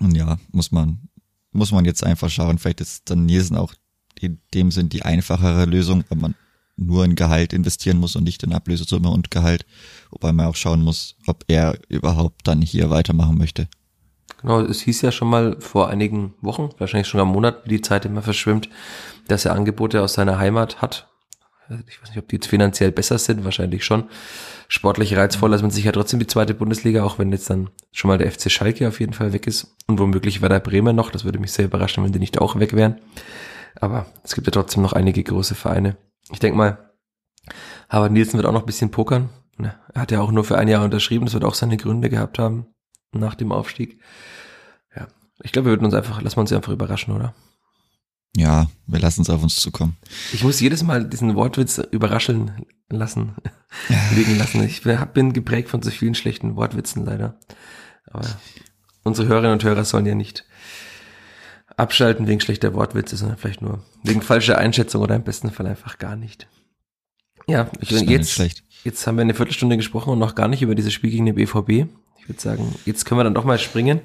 [0.00, 1.08] Und ja, muss man,
[1.52, 2.58] muss man jetzt einfach schauen.
[2.58, 3.74] Vielleicht ist dann Nielsen auch
[4.20, 6.34] in dem Sinn die einfachere Lösung, wenn man
[6.76, 9.66] nur in Gehalt investieren muss und nicht in Ablösesumme und Gehalt.
[10.10, 13.68] Wobei man auch schauen muss, ob er überhaupt dann hier weitermachen möchte.
[14.40, 17.80] Genau, es hieß ja schon mal vor einigen Wochen, wahrscheinlich schon am Monat, wie die
[17.80, 18.68] Zeit immer verschwimmt,
[19.28, 21.11] dass er Angebote aus seiner Heimat hat.
[21.86, 24.04] Ich weiß nicht, ob die jetzt finanziell besser sind, wahrscheinlich schon.
[24.68, 28.08] Sportlich reizvoll, also man sich ja trotzdem die zweite Bundesliga, auch wenn jetzt dann schon
[28.08, 29.76] mal der FC Schalke auf jeden Fall weg ist.
[29.86, 32.58] Und womöglich war der Bremer noch, das würde mich sehr überraschen, wenn die nicht auch
[32.58, 33.00] weg wären.
[33.80, 35.96] Aber es gibt ja trotzdem noch einige große Vereine.
[36.30, 36.90] Ich denke mal,
[37.88, 39.30] Harvard Nielsen wird auch noch ein bisschen pokern.
[39.58, 42.38] Er hat ja auch nur für ein Jahr unterschrieben, das wird auch seine Gründe gehabt
[42.38, 42.66] haben
[43.12, 44.00] nach dem Aufstieg.
[44.96, 45.08] Ja,
[45.42, 47.34] ich glaube, wir würden uns einfach, lassen wir uns einfach überraschen, oder?
[48.34, 49.96] Ja, wir lassen es auf uns zukommen.
[50.32, 53.34] Ich muss jedes Mal diesen Wortwitz überraschen lassen,
[54.14, 54.62] liegen lassen.
[54.64, 57.38] Ich bin geprägt von so vielen schlechten Wortwitzen leider.
[58.10, 58.26] Aber
[59.02, 60.46] unsere Hörerinnen und Hörer sollen ja nicht
[61.76, 65.98] abschalten wegen schlechter Wortwitze, sondern vielleicht nur wegen falscher Einschätzung oder im besten Fall einfach
[65.98, 66.48] gar nicht.
[67.46, 68.40] Ja, ich bin jetzt,
[68.84, 71.34] jetzt haben wir eine Viertelstunde gesprochen und noch gar nicht über dieses Spiel gegen den
[71.34, 71.90] BVB.
[72.18, 74.00] Ich würde sagen, jetzt können wir dann doch mal springen.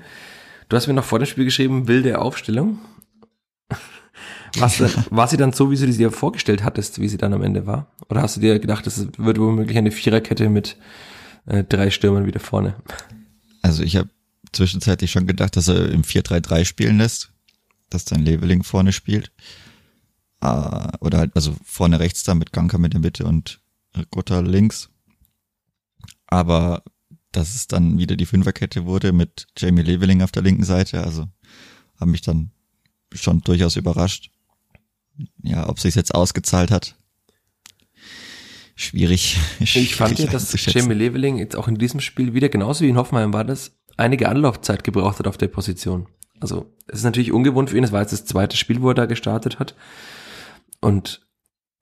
[0.70, 2.80] Du hast mir noch vor dem Spiel geschrieben, wilde Aufstellung.
[4.58, 7.43] Was, war sie dann so, wie du sie dir vorgestellt hattest, wie sie dann am
[7.43, 7.91] Ende war?
[8.10, 10.77] Oder hast du dir gedacht, es wird womöglich eine Viererkette mit
[11.45, 12.75] äh, drei Stürmern wieder vorne?
[13.62, 14.10] Also ich habe
[14.51, 17.32] zwischenzeitlich schon gedacht, dass er im 4-3-3 spielen lässt,
[17.89, 19.32] dass dann Leveling vorne spielt.
[20.43, 23.60] Uh, oder halt, also vorne rechts da mit Ganka mit der Mitte und
[24.12, 24.89] Gotha links.
[26.27, 26.84] Aber
[27.32, 31.03] dass es dann wieder die Fünferkette wurde mit Jamie Leveling auf der linken Seite.
[31.03, 31.27] Also
[31.99, 32.51] haben mich dann
[33.13, 34.32] schon durchaus überrascht.
[35.41, 36.96] Ja, ob sich jetzt ausgezahlt hat.
[38.76, 39.38] Schwierig.
[39.60, 42.98] Ich fand ja, dass Jamie Leveling jetzt auch in diesem Spiel wieder genauso wie in
[42.98, 46.08] Hoffenheim war das, einige Anlaufzeit gebraucht hat auf der Position.
[46.39, 48.96] Also es ist natürlich ungewohnt für ihn, es war jetzt das zweite Spiel, wo er
[48.96, 49.76] da gestartet hat.
[50.82, 51.22] Und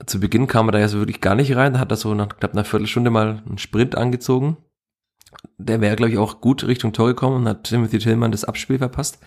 [0.06, 2.14] zu Beginn kam er da ja so wirklich gar nicht rein, da hat er so
[2.14, 4.58] nach knapp einer Viertelstunde mal einen Sprint angezogen
[5.58, 8.78] der wäre, glaube ich, auch gut Richtung Tor gekommen und hat Timothy Tillman das Abspiel
[8.78, 9.20] verpasst.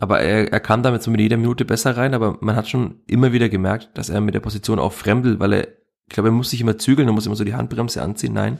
[0.00, 3.00] Aber er, er kam damit so mit jeder Minute besser rein, aber man hat schon
[3.06, 6.32] immer wieder gemerkt, dass er mit der Position auch fremdelt, weil er, ich glaube, er
[6.32, 8.32] muss sich immer zügeln, er muss immer so die Handbremse anziehen.
[8.32, 8.58] Nein,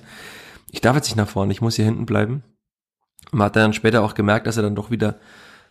[0.71, 2.45] ich darf jetzt nicht nach vorne, ich muss hier hinten bleiben.
[3.33, 5.19] Man hat dann später auch gemerkt, dass er dann doch wieder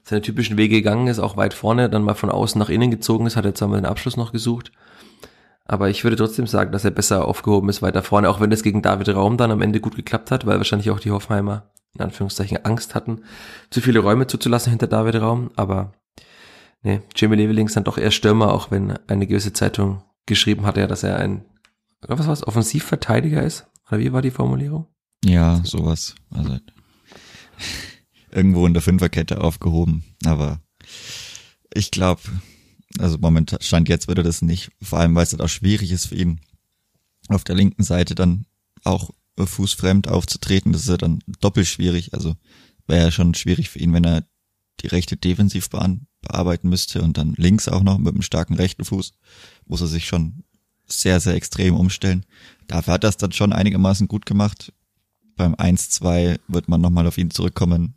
[0.02, 3.28] seine typischen Wege gegangen ist, auch weit vorne, dann mal von außen nach innen gezogen
[3.28, 4.72] ist, hat jetzt einmal den Abschluss noch gesucht.
[5.66, 8.64] Aber ich würde trotzdem sagen, dass er besser aufgehoben ist weiter vorne, auch wenn das
[8.64, 12.02] gegen David Raum dann am Ende gut geklappt hat, weil wahrscheinlich auch die Hoffenheimer in
[12.02, 13.24] Anführungszeichen Angst hatten,
[13.70, 15.52] zu viele Räume zuzulassen hinter David Raum.
[15.56, 15.94] Aber
[16.84, 20.88] nee, Jamie Leveling ist dann doch eher Stürmer, auch wenn eine gewisse Zeitung geschrieben hatte,
[20.88, 21.46] dass er ein
[22.02, 23.66] was was Offensivverteidiger ist.
[23.88, 24.88] Oder wie war die Formulierung?
[25.26, 26.16] Ja, sowas.
[26.30, 26.58] Also
[28.32, 30.04] irgendwo in der Fünferkette aufgehoben.
[30.26, 30.62] Aber
[31.74, 32.22] ich glaube,
[33.00, 36.08] also momentan stand jetzt würde das nicht, vor allem weil es halt auch schwierig ist
[36.08, 36.40] für ihn,
[37.28, 38.46] auf der linken Seite dann
[38.84, 39.12] auch
[39.48, 40.74] fußfremd aufzutreten.
[40.74, 42.14] Das ist ja dann doppelt schwierig.
[42.14, 42.36] Also
[42.88, 44.24] wäre ja schon schwierig für ihn, wenn er
[44.82, 49.14] die rechte Defensivbahn bearbeiten müsste und dann links auch noch mit einem starken rechten Fuß,
[49.66, 50.44] muss er sich schon
[50.86, 52.26] sehr, sehr extrem umstellen.
[52.68, 54.74] Dafür hat er es dann schon einigermaßen gut gemacht.
[55.36, 57.96] Beim 1-2 wird man nochmal auf ihn zurückkommen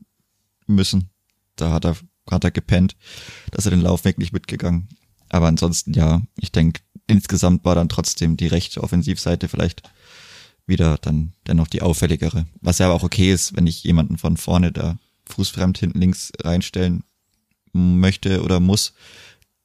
[0.66, 1.10] müssen.
[1.56, 1.96] Da hat er,
[2.30, 2.96] hat er gepennt,
[3.50, 4.88] dass er den Laufweg nicht mitgegangen.
[5.28, 9.82] Aber ansonsten, ja, ich denke, insgesamt war dann trotzdem die rechte Offensivseite vielleicht
[10.66, 12.46] wieder dann dennoch die auffälligere.
[12.60, 14.98] Was ja aber auch okay ist, wenn ich jemanden von vorne da
[15.28, 17.04] fußfremd hinten links reinstellen
[17.72, 18.94] möchte oder muss,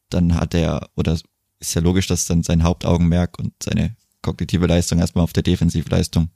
[0.10, 1.20] dann hat er, oder
[1.60, 6.30] ist ja logisch, dass dann sein Hauptaugenmerk und seine kognitive Leistung erstmal auf der Defensivleistung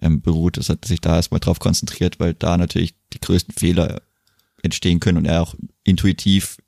[0.00, 0.56] ähm, beruht.
[0.56, 4.02] Das hat sich da erstmal drauf konzentriert, weil da natürlich die größten Fehler
[4.62, 6.58] entstehen können und er auch intuitiv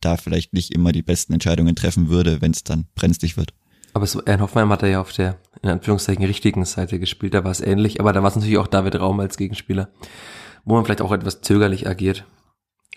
[0.00, 3.54] da vielleicht nicht immer die besten Entscheidungen treffen würde, wenn es dann brenzlig wird.
[3.94, 7.44] Aber so, Ern Hoffmann hat er ja auf der, in Anführungszeichen, richtigen Seite gespielt, da
[7.44, 9.88] war es ähnlich, aber da war es natürlich auch David Raum als Gegenspieler,
[10.64, 12.24] wo man vielleicht auch etwas zögerlich agiert.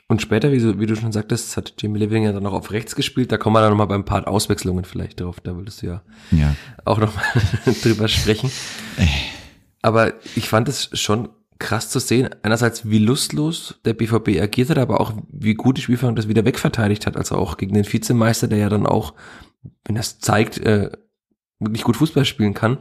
[0.07, 2.71] Und später, wie du, wie du schon sagtest, hat Jamie Living ja dann noch auf
[2.71, 3.31] rechts gespielt.
[3.31, 5.39] Da kommen wir dann nochmal beim Part Auswechslungen vielleicht drauf.
[5.39, 6.55] Da würdest du ja, ja.
[6.83, 7.23] auch nochmal
[7.81, 8.51] drüber sprechen.
[8.97, 9.07] Äh.
[9.81, 12.29] Aber ich fand es schon krass zu sehen.
[12.43, 16.45] Einerseits, wie lustlos der BVB agiert hat, aber auch wie gut die Spielführung das wieder
[16.45, 17.17] wegverteidigt hat.
[17.17, 19.15] Also auch gegen den Vizemeister, der ja dann auch,
[19.85, 20.91] wenn es zeigt, äh,
[21.59, 22.77] wirklich gut Fußball spielen kann.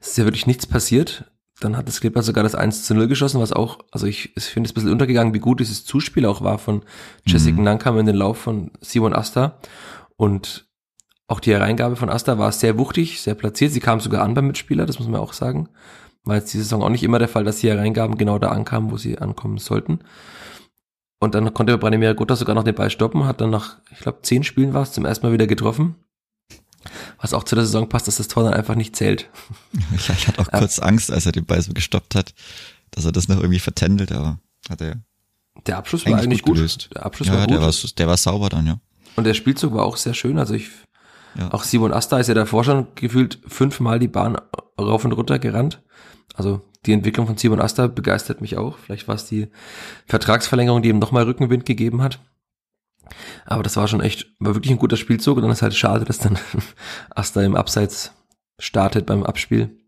[0.00, 1.30] Es ist ja wirklich nichts passiert.
[1.60, 4.44] Dann hat das Clipper sogar das 1 zu 0 geschossen, was auch, also ich, ich
[4.44, 6.82] finde es ein bisschen untergegangen, wie gut dieses Zuspiel auch war von
[7.24, 7.64] Jessica mhm.
[7.64, 9.58] Nankam in den Lauf von Simon Asta.
[10.16, 10.66] Und
[11.28, 13.72] auch die Hereingabe von Asta war sehr wuchtig, sehr platziert.
[13.72, 15.68] Sie kam sogar an beim Mitspieler, das muss man auch sagen.
[16.24, 18.90] War jetzt diese Saison auch nicht immer der Fall, dass die Hereingaben genau da ankamen,
[18.90, 20.00] wo sie ankommen sollten.
[21.18, 24.18] Und dann konnte Branimir Gutta sogar noch den Ball stoppen, hat dann nach, ich glaube,
[24.22, 25.96] zehn Spielen war es, zum ersten Mal wieder getroffen.
[27.20, 29.28] Was auch zu der Saison passt, dass das Tor dann einfach nicht zählt.
[29.72, 32.34] Ja, ich hatte auch kurz Angst, als er den Ball so gestoppt hat,
[32.90, 35.00] dass er das noch irgendwie vertändelt, aber hat er.
[35.66, 36.56] Der Abschluss war eigentlich gut.
[36.56, 36.90] Gelöst.
[36.94, 37.50] Der Abschluss ja, war gut.
[37.50, 38.80] Der war, der war sauber dann, ja.
[39.16, 40.38] Und der Spielzug war auch sehr schön.
[40.38, 40.70] Also ich,
[41.38, 41.52] ja.
[41.52, 44.36] auch Simon Asta ist ja davor schon gefühlt fünfmal die Bahn
[44.78, 45.82] rauf und runter gerannt.
[46.34, 48.78] Also die Entwicklung von Simon Asta begeistert mich auch.
[48.78, 49.48] Vielleicht war es die
[50.06, 52.20] Vertragsverlängerung, die ihm nochmal Rückenwind gegeben hat.
[53.44, 56.04] Aber das war schon echt, war wirklich ein guter Spielzug und dann ist halt schade,
[56.04, 56.38] dass dann
[57.10, 58.12] Asta im Abseits
[58.58, 59.78] startet beim Abspiel.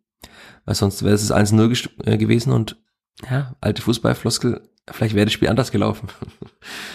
[0.65, 2.77] Weil sonst wäre es 1-0 äh, gewesen und
[3.29, 6.09] ja, alte Fußballfloskel, vielleicht wäre das Spiel anders gelaufen.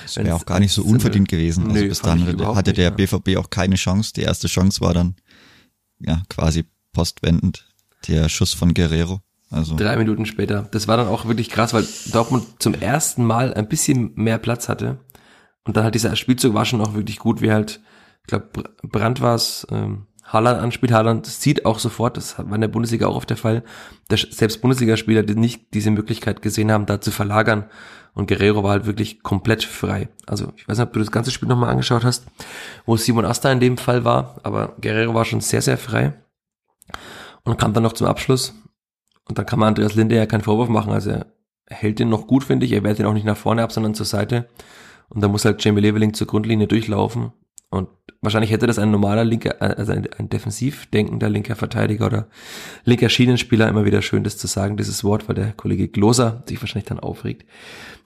[0.03, 1.67] Das wäre auch gar nicht so unverdient gewesen.
[1.67, 4.13] Also Nö, bis dann hatte der nicht, BVB auch keine Chance.
[4.13, 5.15] Die erste Chance war dann
[5.99, 7.67] ja quasi postwendend
[8.07, 9.21] der Schuss von Guerrero.
[9.49, 10.67] Also drei Minuten später.
[10.71, 14.67] Das war dann auch wirklich krass, weil Dortmund zum ersten Mal ein bisschen mehr Platz
[14.69, 14.99] hatte
[15.65, 17.79] und dann halt dieser Spielzug war schon auch wirklich gut, wie halt,
[18.21, 18.47] ich glaube,
[18.83, 20.91] Brand war es, ähm, Haaland anspielt.
[20.91, 23.63] Haaland sieht auch sofort, das war in der Bundesliga auch oft der Fall,
[24.07, 27.65] dass selbst Bundesligaspieler die nicht diese Möglichkeit gesehen haben, da zu verlagern.
[28.13, 30.09] Und Guerrero war halt wirklich komplett frei.
[30.27, 32.25] Also ich weiß nicht, ob du das ganze Spiel nochmal angeschaut hast,
[32.85, 36.13] wo Simon Asta in dem Fall war, aber Guerrero war schon sehr, sehr frei.
[37.43, 38.53] Und kam dann noch zum Abschluss.
[39.25, 40.93] Und dann kann man Andreas Linde ja keinen Vorwurf machen.
[40.93, 41.25] Also er
[41.67, 42.71] hält den noch gut, finde ich.
[42.71, 44.47] Er wehrt den auch nicht nach vorne ab, sondern zur Seite.
[45.09, 47.31] Und da muss halt Jamie Leveling zur Grundlinie durchlaufen.
[47.69, 47.89] Und
[48.21, 52.27] wahrscheinlich hätte das ein normaler linker, also ein, ein defensiv denkender linker Verteidiger oder
[52.83, 56.61] linker Schienenspieler immer wieder schön, das zu sagen, dieses Wort, weil der Kollege Gloser sich
[56.61, 57.47] wahrscheinlich dann aufregt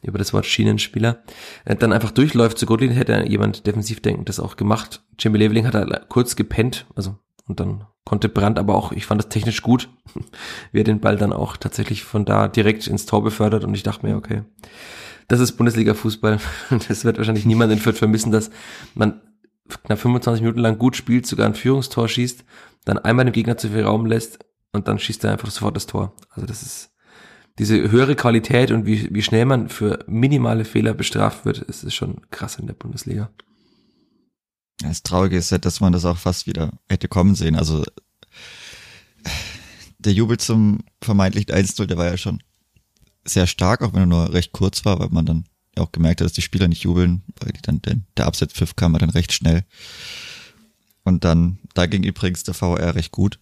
[0.04, 1.24] über das Wort Schienenspieler,
[1.66, 5.04] äh, dann einfach durchläuft zur Grundlinie, hätte jemand defensiv denkend das auch gemacht.
[5.20, 9.22] Jamie Leveling hat halt kurz gepennt, also und dann konnte Brandt aber auch, ich fand
[9.22, 9.90] das technisch gut,
[10.72, 13.84] wie er den Ball dann auch tatsächlich von da direkt ins Tor befördert und ich
[13.84, 14.44] dachte mir, okay,
[15.28, 16.40] das ist Bundesliga-Fußball.
[16.88, 18.50] Das wird wahrscheinlich niemand in Fürth vermissen, dass
[18.94, 19.22] man
[19.84, 22.46] knapp 25 Minuten lang gut spielt, sogar ein Führungstor schießt,
[22.86, 24.40] dann einmal dem Gegner zu viel Raum lässt
[24.72, 26.14] und dann schießt er einfach sofort das Tor.
[26.30, 26.92] Also das ist
[27.60, 31.96] diese höhere Qualität und wie, wie schnell man für minimale Fehler bestraft wird, ist, ist
[31.96, 33.30] schon krass in der Bundesliga.
[34.80, 37.56] Das Traurige ist ja, dass man das auch fast wieder hätte kommen sehen.
[37.56, 37.84] Also
[39.98, 42.44] der Jubel zum vermeintlichen 1-0, der war ja schon
[43.30, 45.46] sehr stark, auch wenn er nur recht kurz war, weil man dann
[45.78, 48.94] auch gemerkt hat, dass die Spieler nicht jubeln, weil die dann, den, der Absetzpfiff kam
[48.94, 49.64] ja dann recht schnell.
[51.04, 53.40] Und dann, da ging übrigens der VR recht gut.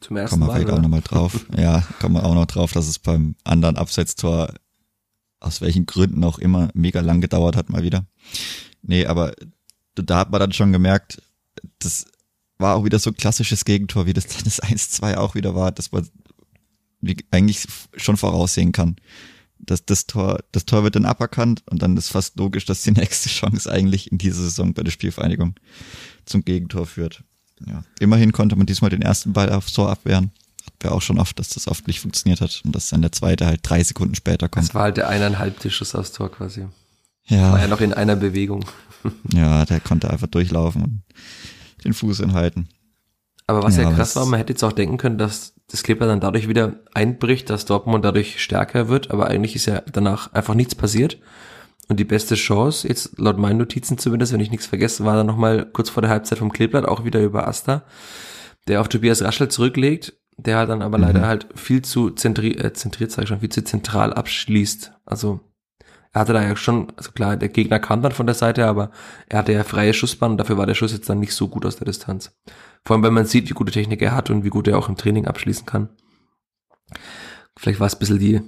[0.00, 0.46] Zum ersten Mal.
[0.46, 1.46] Kommen wir vielleicht auch nochmal drauf.
[1.56, 4.52] ja, kommen wir auch noch drauf, dass es beim anderen Absetztor
[5.40, 8.06] aus welchen Gründen auch immer mega lang gedauert hat mal wieder.
[8.82, 9.34] Nee, aber
[9.94, 11.22] da hat man dann schon gemerkt,
[11.78, 12.06] das
[12.58, 15.70] war auch wieder so ein klassisches Gegentor, wie das dann das 1-2 auch wieder war,
[15.70, 16.08] dass man
[17.00, 18.96] wie eigentlich schon voraussehen kann.
[19.58, 22.90] Dass das Tor, das Tor wird dann aberkannt und dann ist fast logisch, dass die
[22.92, 25.54] nächste Chance eigentlich in dieser Saison bei der Spielvereinigung
[26.24, 27.24] zum Gegentor führt.
[27.66, 27.82] Ja.
[27.98, 30.30] Immerhin konnte man diesmal den ersten Ball aufs Tor abwehren.
[30.64, 33.12] Hat wir auch schon oft, dass das oft nicht funktioniert hat und dass dann der
[33.12, 34.66] zweite halt drei Sekunden später kommt.
[34.66, 36.66] Das war halt der eineinhalb Schuss aufs Tor quasi.
[37.24, 37.52] Ja.
[37.52, 38.64] War ja noch in einer Bewegung.
[39.32, 41.02] Ja, der konnte einfach durchlaufen und
[41.84, 42.68] den Fuß inhalten.
[43.46, 46.06] Aber was ja, ja krass war, man hätte jetzt auch denken können, dass das Kleber
[46.06, 50.54] dann dadurch wieder einbricht, dass Dortmund dadurch stärker wird, aber eigentlich ist ja danach einfach
[50.54, 51.18] nichts passiert.
[51.88, 55.26] Und die beste Chance, jetzt laut meinen Notizen zumindest, wenn ich nichts vergesse, war dann
[55.26, 57.84] nochmal kurz vor der Halbzeit vom Kleeblatt, auch wieder über Asta,
[58.66, 61.04] der auf Tobias Raschel zurücklegt, der dann aber mhm.
[61.04, 64.92] leider halt viel zu zentri äh, zentriert, sag ich schon, viel zu zentral abschließt.
[65.06, 65.40] Also
[66.12, 68.90] er hatte da ja schon, also klar, der Gegner kam dann von der Seite, aber
[69.28, 71.66] er hatte ja freie Schussbahn und dafür war der Schuss jetzt dann nicht so gut
[71.66, 72.34] aus der Distanz.
[72.88, 74.88] Vor allem, wenn man sieht, wie gute Technik er hat und wie gut er auch
[74.88, 75.90] im Training abschließen kann.
[77.54, 78.40] Vielleicht war es ein bisschen die,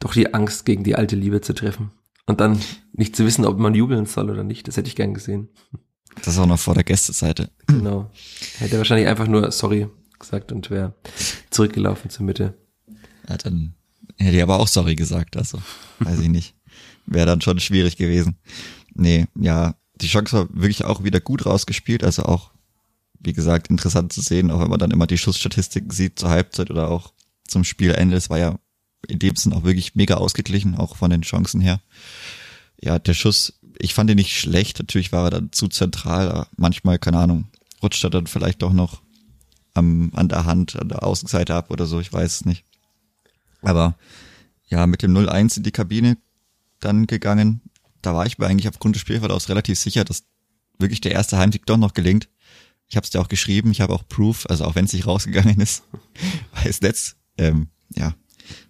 [0.00, 1.92] doch die Angst, gegen die alte Liebe zu treffen.
[2.26, 2.58] Und dann
[2.92, 4.66] nicht zu wissen, ob man jubeln soll oder nicht.
[4.66, 5.48] Das hätte ich gern gesehen.
[6.16, 7.52] Das ist auch noch vor der Gästeseite.
[7.68, 8.10] Genau.
[8.58, 9.86] Hätte wahrscheinlich einfach nur sorry
[10.18, 10.96] gesagt und wäre
[11.50, 12.54] zurückgelaufen zur Mitte.
[13.28, 13.76] Ja, dann
[14.16, 15.62] hätte ich aber auch sorry gesagt, also
[16.00, 16.56] weiß ich nicht.
[17.06, 18.38] Wäre dann schon schwierig gewesen.
[18.92, 22.50] Nee, ja, die Chance war wirklich auch wieder gut rausgespielt, also auch,
[23.24, 26.70] wie gesagt, interessant zu sehen, auch wenn man dann immer die Schussstatistiken sieht zur Halbzeit
[26.70, 27.12] oder auch
[27.46, 28.16] zum Spielende.
[28.16, 28.58] Es war ja
[29.06, 31.80] in dem Sinn auch wirklich mega ausgeglichen, auch von den Chancen her.
[32.80, 36.98] Ja, der Schuss, ich fand ihn nicht schlecht, natürlich war er dann zu zentral, manchmal,
[36.98, 37.46] keine Ahnung,
[37.82, 39.02] rutscht er dann vielleicht doch noch
[39.74, 42.64] am, an der Hand, an der Außenseite ab oder so, ich weiß es nicht.
[43.62, 43.96] Aber
[44.66, 46.16] ja, mit dem 0-1 in die Kabine
[46.80, 47.60] dann gegangen.
[48.02, 50.24] Da war ich mir eigentlich aufgrund des Spielverlaufs relativ sicher, dass
[50.78, 52.28] wirklich der erste Heimsieg doch noch gelingt.
[52.88, 55.06] Ich habe es dir auch geschrieben, ich habe auch Proof, also auch wenn es nicht
[55.06, 55.84] rausgegangen ist,
[56.54, 58.14] weil das Netz, ähm, ja,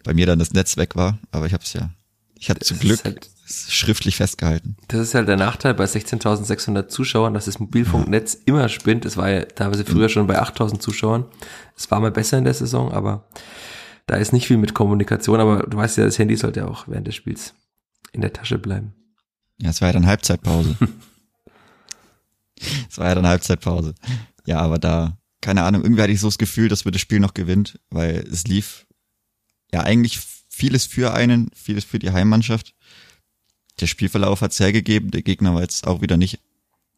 [0.05, 1.91] bei mir dann das Netz weg war, aber ich habe es ja,
[2.39, 4.77] ich hatte zum Glück halt, schriftlich festgehalten.
[4.89, 8.41] Das ist halt der Nachteil bei 16.600 Zuschauern, dass das Mobilfunknetz ja.
[8.47, 9.05] immer spinnt.
[9.05, 11.27] Es war ja teilweise früher schon bei 8.000 Zuschauern.
[11.77, 13.29] Es war mal besser in der Saison, aber
[14.07, 16.89] da ist nicht viel mit Kommunikation, aber du weißt ja, das Handy sollte ja auch
[16.89, 17.55] während des Spiels
[18.13, 18.95] in der Tasche bleiben.
[19.59, 20.77] Ja, es war ja dann Halbzeitpause.
[22.91, 23.95] es war ja dann Halbzeitpause.
[24.47, 27.21] Ja, aber da, keine Ahnung, irgendwie hatte ich so das Gefühl, dass wir das Spiel
[27.21, 28.87] noch gewinnt, weil es lief
[29.73, 32.75] ja eigentlich vieles für einen, vieles für die Heimmannschaft.
[33.81, 36.39] Der Spielverlauf hat es hergegeben, der Gegner war jetzt auch wieder nicht,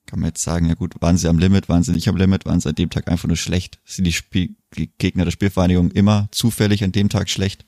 [0.04, 2.44] kann man jetzt sagen, ja gut, waren sie am Limit, waren sie nicht am Limit,
[2.44, 3.80] waren sie an dem Tag einfach nur schlecht.
[3.84, 4.54] Sind die, Spiel
[4.98, 7.66] Gegner der Spielvereinigung immer zufällig an dem Tag schlecht?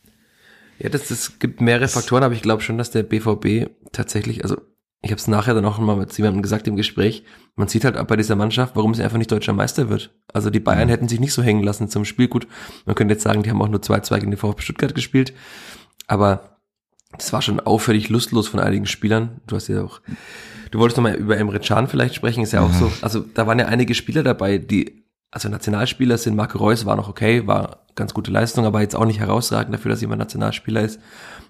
[0.78, 4.60] Ja, das, das gibt mehrere Faktoren, aber ich glaube schon, dass der BVB tatsächlich, also
[5.00, 8.04] ich habe es nachher dann auch mal mit jemandem gesagt im Gespräch, man sieht halt
[8.08, 10.12] bei dieser Mannschaft, warum sie einfach nicht deutscher Meister wird.
[10.32, 10.90] Also die Bayern mhm.
[10.90, 12.28] hätten sich nicht so hängen lassen zum Spiel.
[12.28, 12.48] Gut,
[12.84, 15.32] man könnte jetzt sagen, die haben auch nur 2-2 gegen den VfB Stuttgart gespielt,
[16.06, 16.58] aber
[17.16, 19.40] das war schon auffällig lustlos von einigen Spielern.
[19.46, 20.00] Du hast ja auch,
[20.70, 22.92] du wolltest noch mal über Emre Can vielleicht sprechen, ist ja auch so.
[23.00, 27.08] Also da waren ja einige Spieler dabei, die also Nationalspieler sind, Marco Reus war noch
[27.08, 31.00] okay, war ganz gute Leistung, aber jetzt auch nicht herausragend dafür, dass jemand Nationalspieler ist.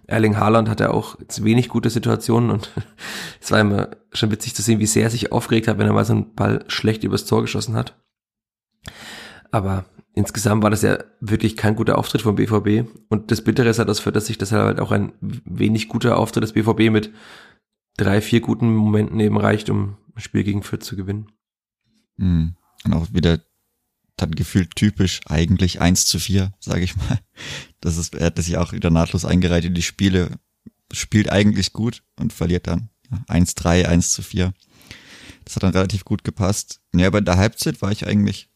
[0.07, 2.71] Erling Haaland hatte auch jetzt wenig gute Situationen und
[3.41, 5.93] es war immer schon witzig zu sehen, wie sehr er sich aufgeregt hat, wenn er
[5.93, 7.95] mal so einen Ball schlecht übers Tor geschossen hat.
[9.51, 13.79] Aber insgesamt war das ja wirklich kein guter Auftritt vom BVB und das Bittere ist
[13.79, 17.13] halt das, dass sich das halt auch ein wenig guter Auftritt des BVB mit
[17.97, 21.31] drei, vier guten Momenten eben reicht, um ein Spiel gegen Fürth zu gewinnen.
[22.17, 22.57] Mhm.
[22.85, 23.41] Und auch wieder
[24.19, 27.19] dann gefühlt typisch eigentlich eins zu vier, sage ich mal.
[27.81, 30.39] Das ist, er hat sich auch wieder nahtlos eingereiht in die Spiele,
[30.93, 32.91] spielt eigentlich gut und verliert dann
[33.27, 34.53] eins drei, eins zu vier.
[35.45, 36.81] Das hat dann relativ gut gepasst.
[36.95, 38.51] Ja, aber in der Halbzeit war ich eigentlich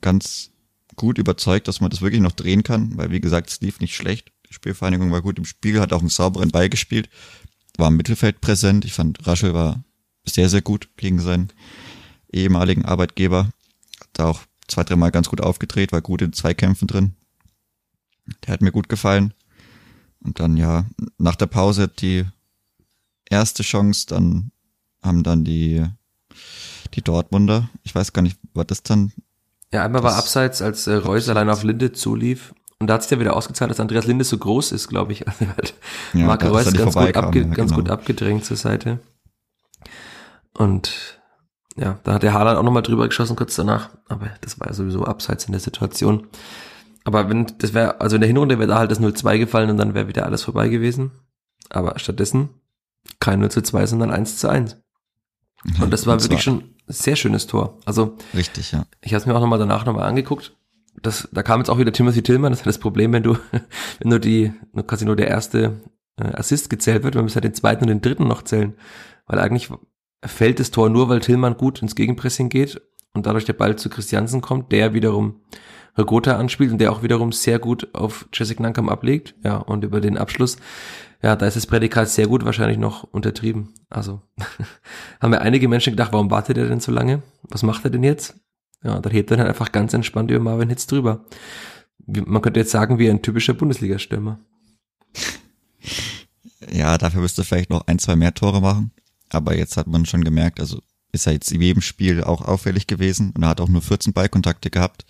[0.00, 0.50] ganz
[0.96, 3.94] gut überzeugt, dass man das wirklich noch drehen kann, weil wie gesagt, es lief nicht
[3.94, 4.32] schlecht.
[4.48, 7.08] Die Spielvereinigung war gut im Spiel, hat auch einen sauberen Ball gespielt,
[7.76, 8.84] war im Mittelfeld präsent.
[8.84, 9.84] Ich fand, Raschel war
[10.26, 11.52] sehr, sehr gut gegen seinen
[12.32, 13.50] ehemaligen Arbeitgeber.
[14.00, 17.14] Hat da auch zwei, dreimal ganz gut aufgedreht, war gut in Zweikämpfen drin.
[18.46, 19.34] Der hat mir gut gefallen.
[20.22, 20.86] Und dann ja,
[21.18, 22.24] nach der Pause die
[23.28, 24.52] erste Chance, dann
[25.02, 25.84] haben dann die,
[26.94, 29.12] die Dortmunder, ich weiß gar nicht, war das dann?
[29.72, 32.54] Ja, einmal war abseits, als äh, Reus allein auf Linde zulief.
[32.78, 35.24] Und da hat sich ja wieder ausgezahlt, dass Andreas Linde so groß ist, glaube ich.
[35.26, 35.74] Also halt
[36.14, 37.82] ja, Marco Reus ganz, gut, abge ja, ganz genau.
[37.82, 39.00] gut abgedrängt zur Seite.
[40.54, 41.19] Und
[41.76, 44.72] ja, da hat der Haaland auch nochmal drüber geschossen kurz danach, aber das war ja
[44.72, 46.26] sowieso abseits in der Situation.
[47.04, 49.78] Aber wenn, das wäre, also in der Hinrunde wäre da halt das 0-2 gefallen und
[49.78, 51.12] dann wäre wieder alles vorbei gewesen.
[51.70, 52.50] Aber stattdessen
[53.20, 54.76] kein 0 zu 2, sondern 1 zu 1.
[55.80, 57.78] Und das war und wirklich schon ein sehr schönes Tor.
[57.84, 58.84] Also richtig, ja.
[59.00, 60.56] Ich habe es mir auch nochmal danach nochmal angeguckt.
[61.02, 62.52] Das, da kam jetzt auch wieder Timothy Tillman.
[62.52, 63.36] Das ist das Problem, wenn du,
[63.98, 65.80] wenn nur die, nur quasi nur der erste
[66.16, 68.74] äh, Assist gezählt wird, wir müssen halt den zweiten und den dritten noch zählen.
[69.26, 69.70] Weil eigentlich
[70.24, 72.80] fällt das Tor nur, weil Tillmann gut ins Gegenpressing geht
[73.14, 75.40] und dadurch der Ball zu Christiansen kommt, der wiederum
[75.96, 79.34] Regota anspielt und der auch wiederum sehr gut auf Jessica Nankam ablegt.
[79.44, 80.56] Ja, und über den Abschluss,
[81.22, 83.74] ja, da ist das Prädikat sehr gut wahrscheinlich noch untertrieben.
[83.88, 84.22] Also
[85.20, 87.22] haben wir einige Menschen gedacht, warum wartet er denn so lange?
[87.42, 88.38] Was macht er denn jetzt?
[88.82, 91.24] Ja, da hebt er dann einfach ganz entspannt über Marvin Hitz drüber.
[92.06, 94.40] Man könnte jetzt sagen, wie ein typischer Bundesliga-Stürmer.
[96.72, 98.92] Ja, dafür müsste vielleicht noch ein, zwei mehr Tore machen.
[99.30, 100.80] Aber jetzt hat man schon gemerkt, also
[101.12, 104.12] ist er jetzt in jedem Spiel auch auffällig gewesen und er hat auch nur 14
[104.12, 105.04] Ballkontakte gehabt.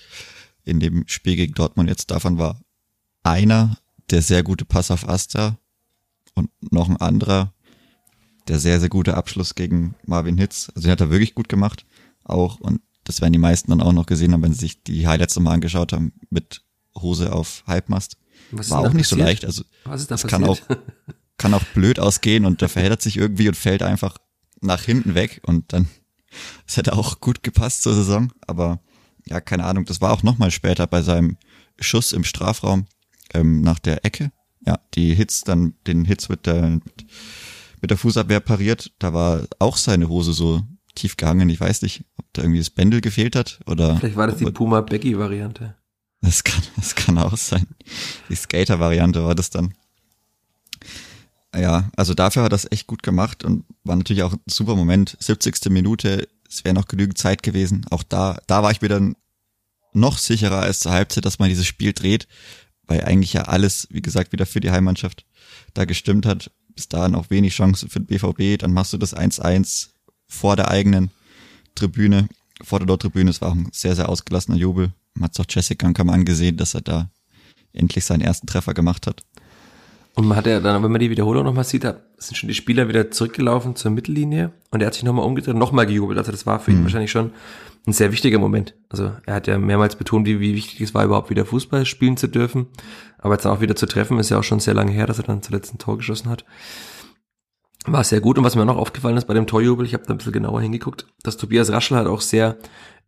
[0.64, 2.60] In dem Spiel gegen Dortmund jetzt davon war
[3.22, 3.78] einer
[4.10, 5.58] der sehr gute Pass auf Asta
[6.34, 7.52] und noch ein anderer
[8.48, 10.70] der sehr, sehr gute Abschluss gegen Marvin Hitz.
[10.74, 11.86] Also den hat er wirklich gut gemacht
[12.24, 15.06] auch und das werden die meisten dann auch noch gesehen haben, wenn sie sich die
[15.06, 16.62] Highlights nochmal angeschaut haben mit
[16.96, 18.16] Hose auf Halbmast.
[18.50, 19.08] Was War auch nicht passiert?
[19.08, 19.44] so leicht.
[19.44, 20.40] Also Was ist da das passiert?
[20.42, 20.58] kann auch,
[21.40, 24.18] kann auch blöd ausgehen und der verheddert sich irgendwie und fällt einfach
[24.60, 25.88] nach hinten weg und dann,
[26.66, 28.80] das hätte auch gut gepasst zur Saison, aber
[29.24, 31.38] ja, keine Ahnung, das war auch nochmal später bei seinem
[31.78, 32.84] Schuss im Strafraum
[33.32, 34.32] ähm, nach der Ecke.
[34.66, 36.80] Ja, die Hits dann, den Hits mit der,
[37.80, 40.62] mit der Fußabwehr pariert, da war auch seine Hose so
[40.94, 41.48] tief gehangen.
[41.48, 43.96] Ich weiß nicht, ob da irgendwie das Bändel gefehlt hat oder.
[43.96, 45.76] Vielleicht war das die Puma Becky Variante.
[46.20, 47.66] Das kann, das kann auch sein.
[48.28, 49.72] Die Skater-Variante war das dann.
[51.54, 54.76] Ja, also dafür hat er das echt gut gemacht und war natürlich auch ein super
[54.76, 55.16] Moment.
[55.18, 55.70] 70.
[55.70, 57.84] Minute, es wäre noch genügend Zeit gewesen.
[57.90, 59.16] Auch da, da war ich mir dann
[59.92, 62.28] noch sicherer als zur Halbzeit, dass man dieses Spiel dreht,
[62.86, 65.26] weil eigentlich ja alles, wie gesagt, wieder für die Heimmannschaft
[65.74, 66.52] da gestimmt hat.
[66.68, 68.60] Bis dahin auch wenig Chancen für den BVB.
[68.60, 69.88] Dann machst du das 1-1
[70.28, 71.10] vor der eigenen
[71.74, 72.28] Tribüne,
[72.62, 73.30] vor der Nordtribüne.
[73.30, 76.56] Es war auch ein sehr, sehr ausgelassener Jubel man hat es auch Jessica Kamm angesehen,
[76.56, 77.10] dass er da
[77.72, 79.22] endlich seinen ersten Treffer gemacht hat.
[80.20, 82.54] Und man hat ja dann, wenn man die Wiederholung nochmal sieht, da sind schon die
[82.54, 86.18] Spieler wieder zurückgelaufen zur Mittellinie und er hat sich nochmal umgedreht und nochmal gejubelt.
[86.18, 86.82] Also das war für ihn mhm.
[86.82, 87.32] wahrscheinlich schon
[87.86, 88.74] ein sehr wichtiger Moment.
[88.90, 92.18] Also er hat ja mehrmals betont, wie, wie wichtig es war, überhaupt wieder Fußball spielen
[92.18, 92.66] zu dürfen.
[93.16, 95.24] Aber jetzt auch wieder zu treffen, ist ja auch schon sehr lange her, dass er
[95.24, 96.44] dann zuletzt ein Tor geschossen hat.
[97.86, 98.36] War sehr gut.
[98.36, 100.60] Und was mir noch aufgefallen ist bei dem Torjubel, ich habe da ein bisschen genauer
[100.60, 102.58] hingeguckt, dass Tobias Raschel halt auch sehr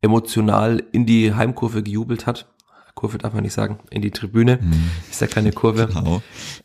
[0.01, 2.52] emotional in die Heimkurve gejubelt hat.
[2.95, 4.91] Kurve darf man nicht sagen, in die Tribüne, hm.
[5.11, 6.23] ist ja keine Kurve, genau.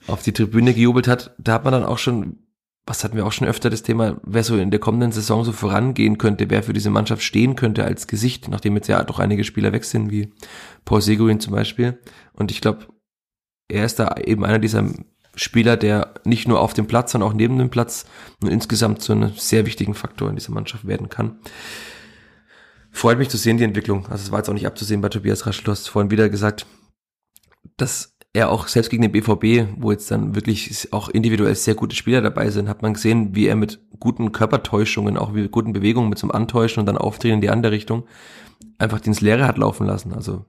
[0.08, 1.34] auf die Tribüne gejubelt hat.
[1.38, 2.40] Da hat man dann auch schon,
[2.86, 5.52] was hatten wir auch schon öfter das Thema, wer so in der kommenden Saison so
[5.52, 9.44] vorangehen könnte, wer für diese Mannschaft stehen könnte als Gesicht, nachdem jetzt ja doch einige
[9.44, 10.34] Spieler weg sind, wie
[10.86, 12.00] Paul Seguin zum Beispiel.
[12.34, 12.88] Und ich glaube,
[13.70, 14.86] er ist da eben einer dieser
[15.36, 18.06] Spieler, der nicht nur auf dem Platz, sondern auch neben dem Platz
[18.42, 21.40] und insgesamt so einen sehr wichtigen Faktor in dieser Mannschaft werden kann
[22.98, 24.06] freut mich zu sehen, die Entwicklung.
[24.06, 25.64] Also es war jetzt auch nicht abzusehen bei Tobias Raschel.
[25.64, 26.66] Du hast vorhin wieder gesagt,
[27.78, 31.96] dass er auch selbst gegen den BVB, wo jetzt dann wirklich auch individuell sehr gute
[31.96, 36.10] Spieler dabei sind, hat man gesehen, wie er mit guten Körpertäuschungen, auch mit guten Bewegungen,
[36.10, 38.06] mit einem Antäuschen und dann Aufdrehen in die andere Richtung,
[38.78, 40.14] einfach ins Leere hat laufen lassen.
[40.14, 40.46] Also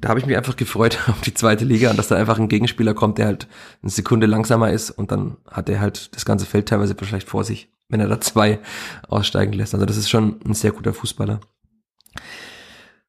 [0.00, 2.48] da habe ich mich einfach gefreut auf die zweite Liga und dass da einfach ein
[2.48, 3.48] Gegenspieler kommt, der halt
[3.82, 7.44] eine Sekunde langsamer ist und dann hat er halt das ganze Feld teilweise vielleicht vor
[7.44, 8.60] sich, wenn er da zwei
[9.08, 9.74] aussteigen lässt.
[9.74, 11.40] Also das ist schon ein sehr guter Fußballer.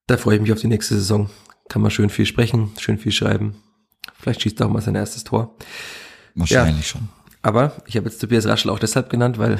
[0.08, 1.30] Da freue ich mich auf die nächste Saison.
[1.70, 3.56] Kann man schön viel sprechen, schön viel schreiben.
[4.20, 5.56] Vielleicht schießt er auch mal sein erstes Tor.
[6.36, 7.00] Wahrscheinlich ja.
[7.00, 7.10] schon.
[7.42, 9.60] Aber ich habe jetzt Tobias Raschel auch deshalb genannt, weil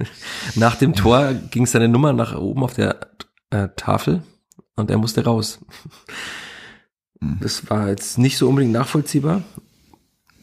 [0.54, 3.10] nach dem Tor ging seine Nummer nach oben auf der
[3.50, 4.22] äh, Tafel
[4.76, 5.58] und er musste raus.
[7.20, 7.38] Hm.
[7.40, 9.42] Das war jetzt nicht so unbedingt nachvollziehbar.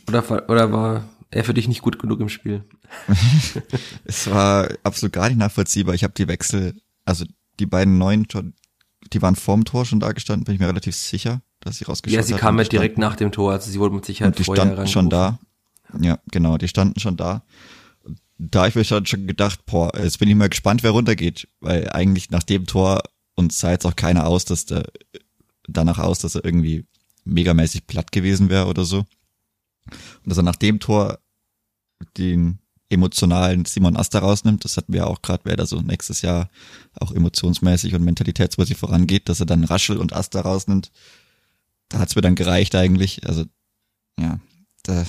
[0.07, 2.65] Oder, oder war er für dich nicht gut genug im Spiel?
[4.05, 5.95] es war absolut gar nicht nachvollziehbar.
[5.95, 6.73] Ich habe die Wechsel,
[7.05, 7.25] also
[7.59, 8.27] die beiden neuen,
[9.11, 12.15] die waren vorm Tor schon da gestanden, bin ich mir relativ sicher, dass sie rausgeschaut
[12.15, 14.43] Ja, sie kamen ja direkt nach dem Tor, also sie wurden mit Sicherheit und die
[14.43, 15.39] vorher standen schon da.
[15.99, 17.43] Ja, genau, die standen schon da.
[18.37, 21.89] Da habe ich mir schon gedacht, boah, jetzt bin ich mal gespannt, wer runtergeht, weil
[21.91, 23.03] eigentlich nach dem Tor
[23.35, 24.85] uns sah jetzt auch keiner aus, dass der
[25.67, 26.85] danach aus, dass er irgendwie
[27.25, 28.99] megamäßig platt gewesen wäre oder so.
[29.87, 31.19] Und dass er nach dem Tor
[32.17, 32.59] den
[32.93, 34.63] emotionalen Simon Asta rausnimmt.
[34.63, 36.49] Das hatten wir auch gerade, wer da so nächstes Jahr
[36.99, 40.91] auch emotionsmäßig und mentalitätsmäßig vorangeht, dass er dann Raschel und Asta rausnimmt.
[41.89, 43.27] Da hat's mir dann gereicht eigentlich.
[43.27, 43.45] Also
[44.19, 44.39] ja,
[44.83, 45.05] da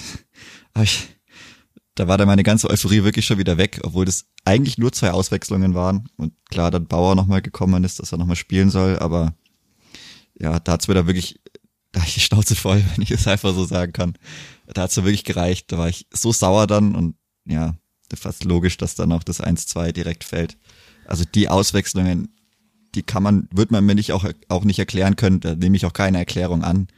[0.74, 1.08] hab ich,
[1.94, 5.10] da war dann meine ganze Euphorie wirklich schon wieder weg, obwohl das eigentlich nur zwei
[5.10, 6.08] Auswechslungen waren.
[6.16, 9.34] Und klar, dann Bauer nochmal gekommen ist, dass er nochmal spielen soll, aber
[10.38, 11.40] ja, da hat's mir da wirklich,
[11.92, 14.14] da ich die Schnauze voll, wenn ich es einfach so sagen kann.
[14.66, 15.70] Da hat's mir wirklich gereicht.
[15.70, 17.16] Da war ich so sauer dann und
[17.46, 17.74] ja,
[18.14, 20.56] fast logisch, dass dann auch das 1-2 direkt fällt.
[21.06, 22.28] Also die Auswechslungen,
[22.94, 25.86] die kann man, wird man mir nicht auch, auch nicht erklären können, da nehme ich
[25.86, 26.88] auch keine Erklärung an.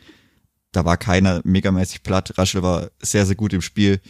[0.72, 2.36] Da war keiner megamäßig platt.
[2.36, 4.00] Raschel war sehr, sehr gut im Spiel.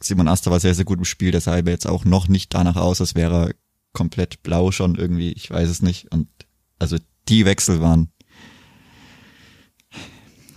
[0.00, 3.00] Simon Asta war sehr, sehr gut im Spiel, deshalb jetzt auch noch nicht danach aus,
[3.00, 3.54] als wäre er
[3.92, 6.10] komplett blau schon irgendwie, ich weiß es nicht.
[6.10, 6.28] Und
[6.78, 6.96] also
[7.28, 8.10] die Wechsel waren,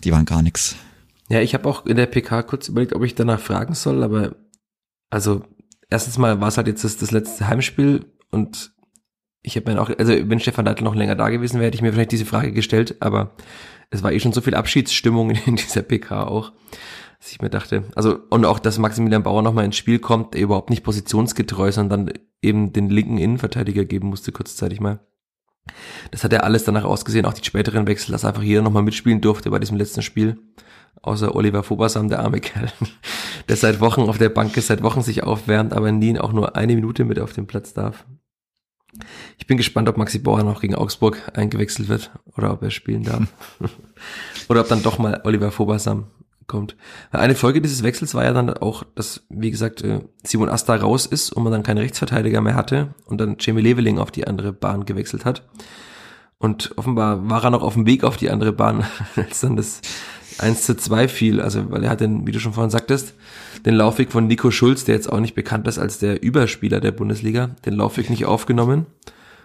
[0.04, 0.76] die waren gar nichts.
[1.30, 4.36] Ja, ich habe auch in der PK kurz überlegt, ob ich danach fragen soll, aber
[5.16, 5.44] also
[5.90, 8.74] erstens mal war es halt jetzt das, das letzte Heimspiel und
[9.44, 11.82] ich habe mir auch, also wenn Stefan Leitl noch länger da gewesen wäre, hätte ich
[11.82, 13.34] mir vielleicht diese Frage gestellt, aber
[13.92, 16.52] es war eh schon so viel Abschiedsstimmung in dieser PK auch,
[17.20, 20.42] dass ich mir dachte, also und auch, dass Maximilian Bauer nochmal ins Spiel kommt, der
[20.42, 22.12] überhaupt nicht positionsgetreu, sondern
[22.42, 25.00] eben den linken Innenverteidiger geben musste kurzzeitig mal.
[26.12, 29.22] Das hat ja alles danach ausgesehen, auch die späteren Wechsel, dass einfach jeder nochmal mitspielen
[29.22, 30.38] durfte bei diesem letzten Spiel.
[31.02, 32.72] Außer Oliver Fobersam, der arme Kerl,
[33.50, 36.56] der seit Wochen auf der Bank ist, seit Wochen sich aufwärmt, aber nie auch nur
[36.56, 38.06] eine Minute mit auf dem Platz darf.
[39.38, 43.04] Ich bin gespannt, ob Maxi Bauer noch gegen Augsburg eingewechselt wird oder ob er spielen
[43.04, 43.28] darf.
[44.50, 46.08] oder ob dann doch mal Oliver Fobersam
[46.48, 46.76] kommt.
[47.12, 51.06] Eine Folge dieses Wechsels war ja dann auch, dass, wie gesagt, äh, Simon Asta raus
[51.06, 54.54] ist und man dann keinen Rechtsverteidiger mehr hatte und dann Jamie Leveling auf die andere
[54.54, 55.48] Bahn gewechselt hat.
[56.38, 58.86] Und offenbar war er noch auf dem Weg auf die andere Bahn,
[59.16, 59.82] als dann das
[60.40, 61.42] 1 zu 2 fiel.
[61.42, 63.14] Also, weil er hat den, wie du schon vorhin sagtest,
[63.66, 66.92] den Laufweg von Nico Schulz, der jetzt auch nicht bekannt ist als der Überspieler der
[66.92, 68.86] Bundesliga, den Laufweg nicht aufgenommen.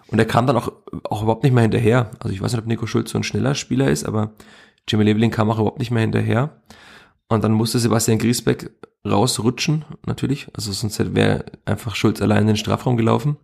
[0.08, 0.72] Und er kam dann auch,
[1.04, 2.10] auch überhaupt nicht mehr hinterher.
[2.18, 4.32] Also ich weiß nicht, ob Nico Schulz so ein schneller Spieler ist, aber
[4.88, 6.60] Jimmy Leveling kam auch überhaupt nicht mehr hinterher.
[7.28, 8.70] Und dann musste Sebastian Griesbeck
[9.06, 10.48] rausrutschen, natürlich.
[10.54, 13.36] Also sonst wäre einfach Schulz allein in den Strafraum gelaufen.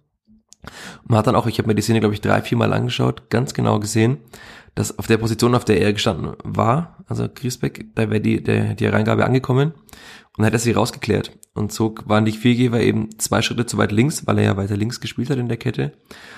[1.05, 3.31] Man hat dann auch, ich habe mir die Szene, glaube ich, drei, vier Mal angeschaut,
[3.31, 4.19] ganz genau gesehen,
[4.75, 8.75] dass auf der Position, auf der er gestanden war, also Griesbeck, da wäre die, der,
[8.75, 11.33] die Reingabe angekommen und dann hat er sie rausgeklärt.
[11.55, 14.77] Und so waren die Viergeber eben zwei Schritte zu weit links, weil er ja weiter
[14.77, 15.93] links gespielt hat in der Kette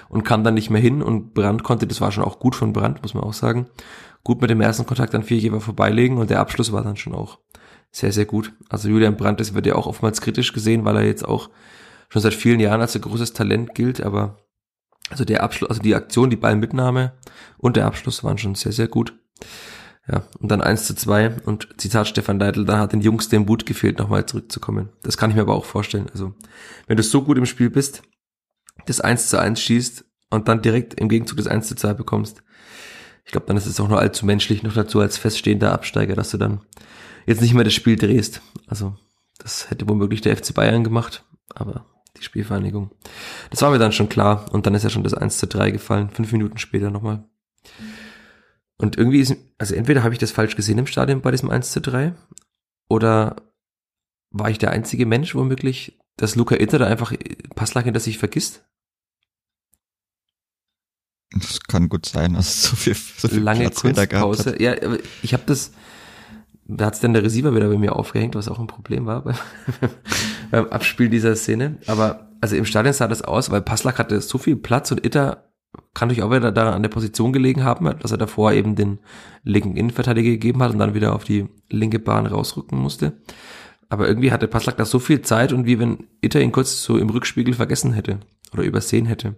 [0.08, 2.72] und kam dann nicht mehr hin und Brand konnte, das war schon auch gut von
[2.72, 3.66] Brand, muss man auch sagen,
[4.22, 7.38] gut mit dem ersten Kontakt an Viergeber vorbeilegen und der Abschluss war dann schon auch
[7.90, 8.52] sehr, sehr gut.
[8.68, 11.50] Also Julian Brandt, das wird ja auch oftmals kritisch gesehen, weil er jetzt auch
[12.08, 14.38] schon seit vielen Jahren als ein großes Talent gilt, aber
[15.10, 17.12] also der Abschluss, also die Aktion, die Ballmitnahme
[17.56, 19.14] und der Abschluss waren schon sehr, sehr gut.
[20.10, 23.44] Ja, und dann eins zu zwei und Zitat Stefan Leitl, da hat den Jungs den
[23.44, 24.88] Mut gefehlt, nochmal zurückzukommen.
[25.02, 26.08] Das kann ich mir aber auch vorstellen.
[26.10, 26.34] Also,
[26.86, 28.02] wenn du so gut im Spiel bist,
[28.86, 32.42] das eins zu eins schießt und dann direkt im Gegenzug das eins zu zwei bekommst,
[33.26, 36.30] ich glaube, dann ist es auch nur allzu menschlich, noch dazu als feststehender Absteiger, dass
[36.30, 36.62] du dann
[37.26, 38.40] jetzt nicht mehr das Spiel drehst.
[38.66, 38.96] Also,
[39.38, 41.84] das hätte womöglich der FC Bayern gemacht, aber
[42.18, 42.90] die Spielvereinigung.
[43.50, 45.70] Das war mir dann schon klar und dann ist ja schon das 1 zu 3
[45.70, 47.24] gefallen, fünf Minuten später nochmal.
[48.76, 51.72] Und irgendwie ist, also entweder habe ich das falsch gesehen im Stadion bei diesem 1
[51.72, 52.14] zu 3
[52.88, 53.36] oder
[54.30, 57.12] war ich der einzige Mensch womöglich, dass Luca Itter da einfach
[57.54, 58.64] Passlack hinter sich vergisst?
[61.30, 64.60] Das kann gut sein, also so viel, so viel Lange Platz Kunstpause.
[64.62, 64.74] Ja,
[65.22, 65.72] ich habe das,
[66.64, 69.36] da hat's dann der Receiver wieder bei mir aufgehängt, was auch ein Problem war beim,
[70.50, 71.78] beim Abspiel dieser Szene.
[71.86, 75.44] Aber also im Stadion sah das aus, weil Passlack hatte so viel Platz und Itter
[75.94, 78.98] kann durch auch wieder da an der Position gelegen haben, dass er davor eben den
[79.42, 83.20] linken Innenverteidiger gegeben hat und dann wieder auf die linke Bahn rausrücken musste.
[83.90, 86.98] Aber irgendwie hatte Passlack da so viel Zeit und wie wenn Itter ihn kurz so
[86.98, 88.20] im Rückspiegel vergessen hätte
[88.52, 89.36] oder übersehen hätte.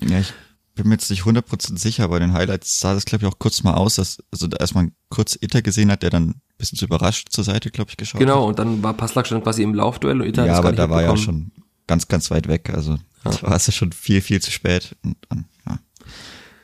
[0.00, 0.34] Ja, ich
[0.74, 3.62] bin mir jetzt nicht 100% sicher, bei den Highlights sah das, glaube ich, auch kurz
[3.62, 6.84] mal aus, dass also da erstmal kurz Itter gesehen hat, der dann ein bisschen zu
[6.84, 8.38] überrascht zur Seite, glaube ich, geschaut genau, hat.
[8.38, 11.02] Genau, und dann war Passlack schon quasi im Laufduell und Itter Ja, aber da war
[11.02, 11.52] ja schon
[11.86, 12.70] ganz, ganz weit weg.
[12.74, 13.30] Also ja.
[13.30, 14.96] da war es ja schon viel, viel zu spät.
[15.04, 15.78] Und dann, ja,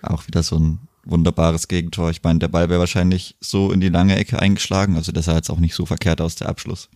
[0.03, 2.11] auch wieder so ein wunderbares Gegentor.
[2.11, 5.35] Ich meine, der Ball wäre wahrscheinlich so in die lange Ecke eingeschlagen, also das sah
[5.35, 6.89] jetzt auch nicht so verkehrt aus, der Abschluss.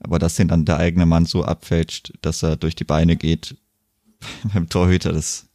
[0.00, 3.56] Aber dass den dann der eigene Mann so abfälscht, dass er durch die Beine geht
[4.52, 5.46] beim Torhüter, das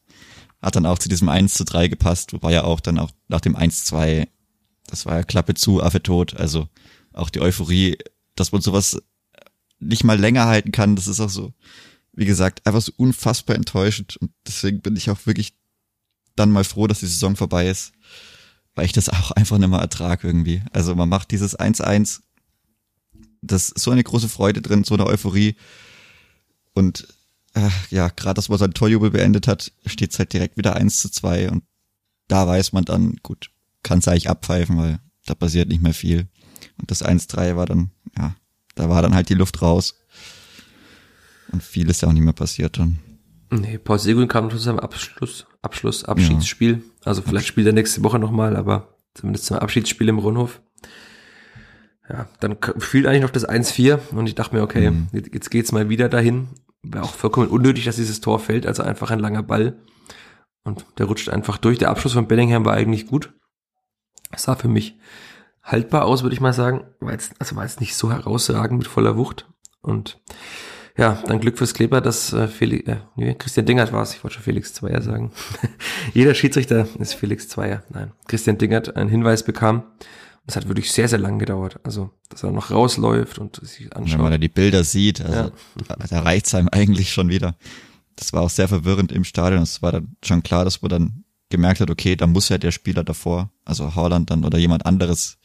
[0.62, 3.42] hat dann auch zu diesem 1 zu 3 gepasst, wobei ja auch dann auch nach
[3.42, 4.28] dem 1 zu 2,
[4.88, 6.68] das war ja Klappe zu, Affe tot, also
[7.14, 7.98] auch die Euphorie,
[8.36, 9.02] dass man sowas
[9.80, 11.54] nicht mal länger halten kann, das ist auch so,
[12.14, 15.54] wie gesagt, einfach so unfassbar enttäuschend und deswegen bin ich auch wirklich
[16.36, 17.94] dann mal froh, dass die Saison vorbei ist,
[18.76, 20.62] weil ich das auch einfach nicht mehr ertrag irgendwie.
[20.72, 22.22] Also man macht dieses 1-1,
[23.42, 25.56] das ist so eine große Freude drin, so eine Euphorie
[26.74, 27.08] und
[27.54, 31.00] äh, ja, gerade dass man sein Torjubel beendet hat, steht es halt direkt wieder 1
[31.00, 31.64] zu 2 und
[32.28, 33.50] da weiß man dann, gut,
[33.84, 36.28] kann es eigentlich abpfeifen, weil da passiert nicht mehr viel.
[36.80, 38.36] Und das 1-3 war dann, ja,
[38.76, 39.96] da war dann halt die Luft raus.
[41.52, 43.00] Und viel ist ja auch nicht mehr passiert dann.
[43.52, 46.74] Nee, Paul Seguin kam zu seinem Abschluss, Abschluss, Abschiedsspiel.
[46.74, 47.06] Ja.
[47.06, 50.62] Also vielleicht spielt er nächste Woche nochmal, aber zumindest zum Abschiedsspiel im Rundhof.
[52.08, 55.08] Ja, dann fiel eigentlich noch das 1-4 und ich dachte mir, okay, mhm.
[55.12, 56.48] jetzt geht's mal wieder dahin.
[56.84, 59.80] Wäre auch vollkommen unnötig, dass dieses Tor fällt, also einfach ein langer Ball.
[60.64, 61.78] Und der rutscht einfach durch.
[61.78, 63.34] Der Abschluss von Bellingham war eigentlich gut.
[64.32, 64.98] Es sah für mich
[65.64, 66.86] haltbar aus, würde ich mal sagen.
[67.00, 69.50] War jetzt, also war jetzt nicht so herausragend mit voller Wucht.
[69.82, 70.22] Und
[70.98, 74.22] Ja, dann Glück fürs Kleber, dass äh, Felix, äh, nee, Christian Dingert war es, ich
[74.22, 75.32] wollte schon Felix Zweier sagen.
[76.14, 77.84] Jeder Schiedsrichter ist Felix Zweier.
[77.90, 79.84] Nein, Christian Dingert einen Hinweis bekam.
[80.50, 81.80] Es hat wirklich sehr, sehr lang gedauert.
[81.84, 84.14] Also, dass er noch rausläuft und sich anschaut.
[84.14, 85.52] Wenn man da die Bilder sieht, also
[85.88, 86.08] ja.
[86.10, 87.56] da, reicht's einem eigentlich schon wieder.
[88.16, 89.62] Das war auch sehr verwirrend im Stadion.
[89.62, 92.72] Es war dann schon klar, dass man dann gemerkt hat, okay, da muss ja der
[92.72, 95.38] Spieler davor, also Haaland dann oder jemand anderes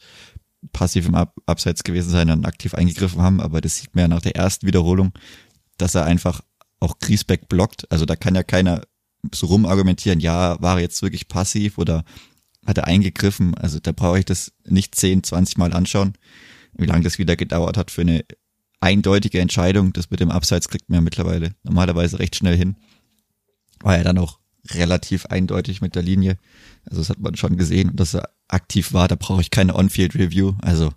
[0.73, 4.07] passiv im Ab Abseits gewesen sein, dann aktiv eingegriffen haben, aber das sieht man ja
[4.07, 5.13] nach der ersten Wiederholung,
[5.77, 6.41] dass er einfach
[6.79, 7.91] auch Griesbeck blockt.
[7.91, 8.81] Also da kann ja keiner
[9.35, 12.03] so rumargumentieren, ja, war er jetzt wirklich passiv oder
[12.65, 13.55] hat er eingegriffen.
[13.55, 16.13] Also da brauche ich das nicht 10, 20 Mal anschauen,
[16.73, 18.25] wie lange das wieder gedauert hat für eine
[18.79, 19.93] eindeutige Entscheidung.
[19.93, 22.75] Das mit dem Abseits kriegt man ja mittlerweile normalerweise recht schnell hin.
[23.79, 24.39] War ja dann auch
[24.71, 26.37] relativ eindeutig mit der Linie.
[26.85, 29.07] Also das hat man schon gesehen, dass er aktiv war.
[29.07, 30.55] Da brauche ich keine On-Field-Review.
[30.61, 30.91] Also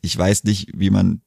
[0.00, 1.20] ich weiß nicht, wie man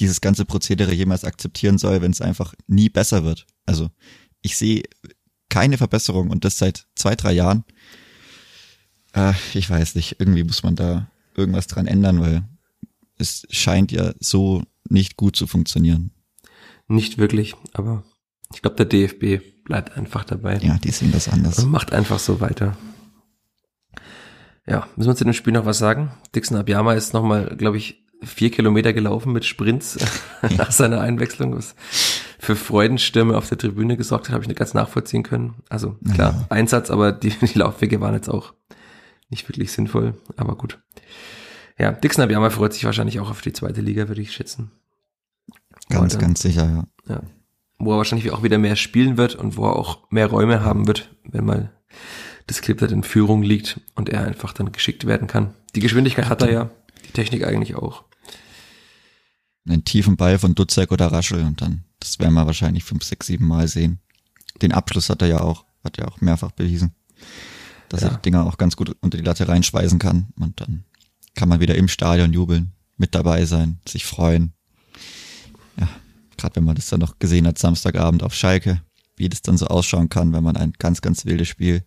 [0.00, 3.46] dieses ganze Prozedere jemals akzeptieren soll, wenn es einfach nie besser wird.
[3.66, 3.90] Also
[4.42, 4.82] ich sehe
[5.48, 7.64] keine Verbesserung und das seit zwei, drei Jahren.
[9.14, 12.42] Äh, ich weiß nicht, irgendwie muss man da irgendwas dran ändern, weil
[13.18, 16.12] es scheint ja so nicht gut zu funktionieren.
[16.86, 18.04] Nicht wirklich, aber
[18.54, 20.58] ich glaube, der DFB bleibt einfach dabei.
[20.58, 21.58] Ja, die sehen das anders.
[21.58, 22.76] Und macht einfach so weiter.
[24.66, 26.10] Ja, müssen wir zu dem Spiel noch was sagen?
[26.34, 29.98] Dixon Abiyama ist nochmal, glaube ich, vier Kilometer gelaufen mit Sprints
[30.42, 30.56] ja.
[30.56, 31.74] nach seiner Einwechslung, was
[32.38, 35.54] für Freudenstürme auf der Tribüne gesorgt hat, habe ich nicht ganz nachvollziehen können.
[35.68, 36.46] Also klar, ja.
[36.50, 38.54] Einsatz, aber die, die Laufwege waren jetzt auch
[39.28, 40.78] nicht wirklich sinnvoll, aber gut.
[41.78, 44.70] Ja, Dixon Abiyama freut sich wahrscheinlich auch auf die zweite Liga, würde ich schätzen.
[45.88, 46.18] Ganz, Heute.
[46.18, 47.14] ganz sicher, ja.
[47.14, 47.22] ja.
[47.78, 50.86] Wo er wahrscheinlich auch wieder mehr spielen wird und wo er auch mehr Räume haben
[50.86, 51.72] wird, wenn mal
[52.46, 55.54] das Clipboard in Führung liegt und er einfach dann geschickt werden kann.
[55.74, 56.70] Die Geschwindigkeit hat er ja,
[57.06, 58.04] die Technik eigentlich auch.
[59.68, 63.26] Einen tiefen Ball von Dutzek oder Raschel und dann, das werden wir wahrscheinlich fünf, sechs,
[63.26, 64.00] sieben Mal sehen.
[64.62, 66.94] Den Abschluss hat er ja auch, hat er auch mehrfach bewiesen,
[67.88, 68.08] dass ja.
[68.08, 70.84] er die Dinger auch ganz gut unter die Latte reinschweißen kann und dann
[71.34, 74.52] kann man wieder im Stadion jubeln, mit dabei sein, sich freuen.
[75.78, 75.88] Ja,
[76.36, 78.82] gerade wenn man das dann noch gesehen hat, Samstagabend auf Schalke,
[79.16, 81.84] wie das dann so ausschauen kann, wenn man ein ganz, ganz wildes Spiel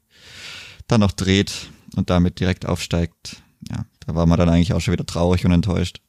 [0.88, 3.41] dann noch dreht und damit direkt aufsteigt.
[3.70, 6.01] Ja, da war man dann eigentlich auch schon wieder traurig und enttäuscht,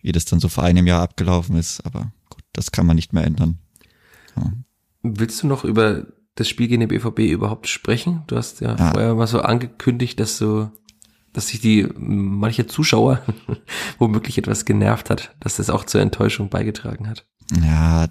[0.00, 1.84] wie das dann so vor einem Jahr abgelaufen ist.
[1.86, 2.12] Aber
[2.52, 3.58] das kann man nicht mehr ändern.
[4.36, 4.52] Ja.
[5.02, 8.22] Willst du noch über das Spiel gegen den BVB überhaupt sprechen?
[8.26, 8.90] Du hast ja, ja.
[8.92, 10.70] vorher mal so angekündigt, dass du
[11.32, 13.22] dass sich die manche Zuschauer
[13.98, 17.24] womöglich etwas genervt hat, dass das auch zur Enttäuschung beigetragen hat.
[17.62, 18.08] Ja,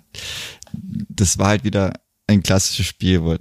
[0.72, 3.36] das war halt wieder ein klassisches Spiel, wo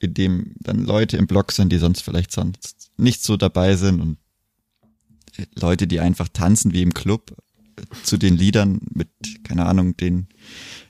[0.00, 4.00] in dem dann Leute im Block sind, die sonst vielleicht sonst nicht so dabei sind
[4.00, 4.18] und
[5.54, 7.36] Leute, die einfach tanzen wie im Club
[8.02, 9.08] zu den Liedern mit,
[9.44, 10.28] keine Ahnung, den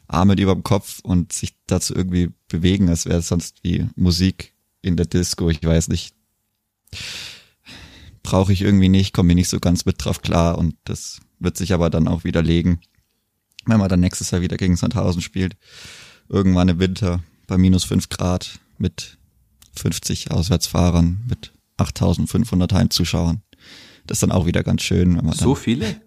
[0.07, 4.55] Armen über dem Kopf und sich dazu irgendwie bewegen, als wäre es sonst wie Musik
[4.81, 6.15] in der Disco, ich weiß nicht
[8.29, 11.57] brauche ich irgendwie nicht, komme ich nicht so ganz mit drauf klar und das wird
[11.57, 12.79] sich aber dann auch widerlegen,
[13.65, 15.57] wenn man dann nächstes Jahr wieder gegen Sandhausen spielt.
[16.29, 19.17] Irgendwann im Winter bei minus fünf Grad mit
[19.77, 23.41] 50 Auswärtsfahrern, mit 8500 Heimzuschauern.
[24.07, 25.17] Das ist dann auch wieder ganz schön.
[25.17, 26.03] Wenn man so viele?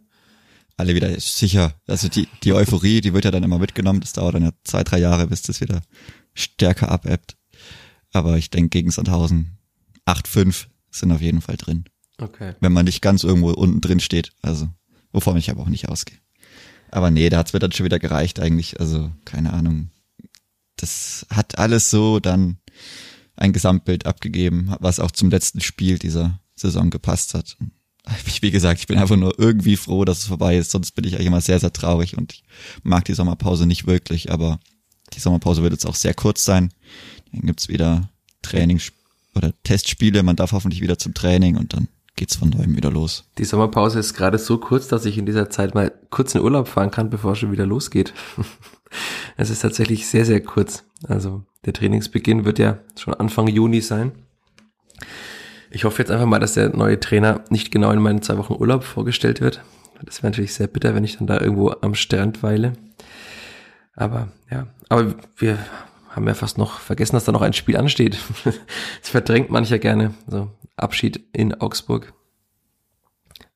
[0.81, 1.75] Alle wieder sicher.
[1.85, 4.01] Also die, die Euphorie, die wird ja dann immer mitgenommen.
[4.01, 5.83] Das dauert dann ja zwei, drei Jahre, bis das wieder
[6.33, 7.37] stärker abebbt.
[8.11, 9.59] Aber ich denke, gegen Sandhausen
[10.07, 11.85] 8-5 sind auf jeden Fall drin.
[12.17, 12.55] Okay.
[12.61, 14.31] Wenn man nicht ganz irgendwo unten drin steht.
[14.41, 14.69] Also,
[15.11, 16.17] wovon ich aber auch nicht ausgehe.
[16.89, 18.79] Aber nee, da hat's mir dann schon wieder gereicht eigentlich.
[18.79, 19.91] Also, keine Ahnung.
[20.77, 22.57] Das hat alles so dann
[23.35, 27.55] ein Gesamtbild abgegeben, was auch zum letzten Spiel dieser Saison gepasst hat.
[28.41, 30.71] Wie gesagt, ich bin einfach nur irgendwie froh, dass es vorbei ist.
[30.71, 32.43] Sonst bin ich eigentlich immer sehr, sehr traurig und ich
[32.83, 34.31] mag die Sommerpause nicht wirklich.
[34.31, 34.59] Aber
[35.13, 36.73] die Sommerpause wird jetzt auch sehr kurz sein.
[37.31, 38.09] Dann gibt's wieder
[38.41, 38.91] Trainings
[39.35, 40.23] oder Testspiele.
[40.23, 43.25] Man darf hoffentlich wieder zum Training und dann geht's von neuem wieder los.
[43.37, 46.67] Die Sommerpause ist gerade so kurz, dass ich in dieser Zeit mal kurz in Urlaub
[46.67, 48.13] fahren kann, bevor es schon wieder losgeht.
[49.37, 50.83] es ist tatsächlich sehr, sehr kurz.
[51.07, 54.11] Also der Trainingsbeginn wird ja schon Anfang Juni sein.
[55.73, 58.53] Ich hoffe jetzt einfach mal, dass der neue Trainer nicht genau in meinen zwei Wochen
[58.53, 59.63] Urlaub vorgestellt wird.
[60.03, 62.73] Das wäre natürlich sehr bitter, wenn ich dann da irgendwo am Strand weile.
[63.95, 65.57] Aber ja, aber wir
[66.09, 68.17] haben ja fast noch vergessen, dass da noch ein Spiel ansteht.
[69.01, 70.13] Das verdrängt mancher gerne.
[70.27, 72.13] So, Abschied in Augsburg.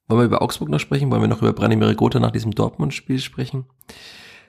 [0.07, 1.11] Wollen wir über Augsburg noch sprechen?
[1.11, 3.66] Wollen wir noch über Branimir Gotha nach diesem Dortmund-Spiel sprechen?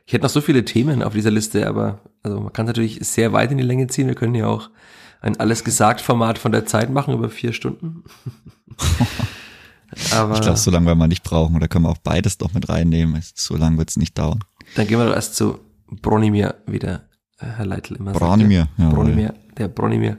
[0.06, 3.00] Ich hätte noch so viele Themen auf dieser Liste, aber also man kann es natürlich
[3.00, 4.06] sehr weit in die Länge ziehen.
[4.06, 4.70] Wir können ja auch
[5.20, 8.04] ein alles gesagt Format von der Zeit machen über vier Stunden.
[10.12, 11.56] Aber ich glaube, so lange werden wir nicht brauchen.
[11.56, 13.22] Oder können wir auch beides noch mit reinnehmen.
[13.34, 14.40] So lange wird es nicht dauern.
[14.74, 17.04] Dann gehen wir doch erst zu Bronimir wieder,
[17.38, 18.88] äh, Herr Leitl immer Bronimir, ja.
[18.88, 20.18] Bronimir, der Bronimir.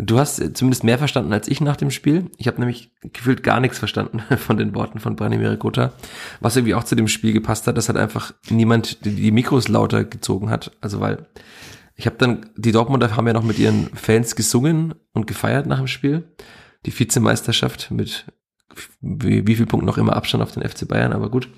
[0.00, 2.30] Du hast zumindest mehr verstanden als ich nach dem Spiel.
[2.36, 5.92] Ich habe nämlich gefühlt gar nichts verstanden von den Worten von Branimir Gotha,
[6.40, 10.04] was irgendwie auch zu dem Spiel gepasst hat, dass halt einfach niemand die Mikros lauter
[10.04, 10.72] gezogen hat.
[10.80, 11.26] Also weil
[11.98, 15.78] ich habe dann, die Dortmunder haben ja noch mit ihren Fans gesungen und gefeiert nach
[15.78, 16.32] dem Spiel.
[16.86, 18.24] Die Vizemeisterschaft mit
[19.00, 21.48] wie, wie viel Punkten noch immer Abstand auf den FC Bayern, aber gut,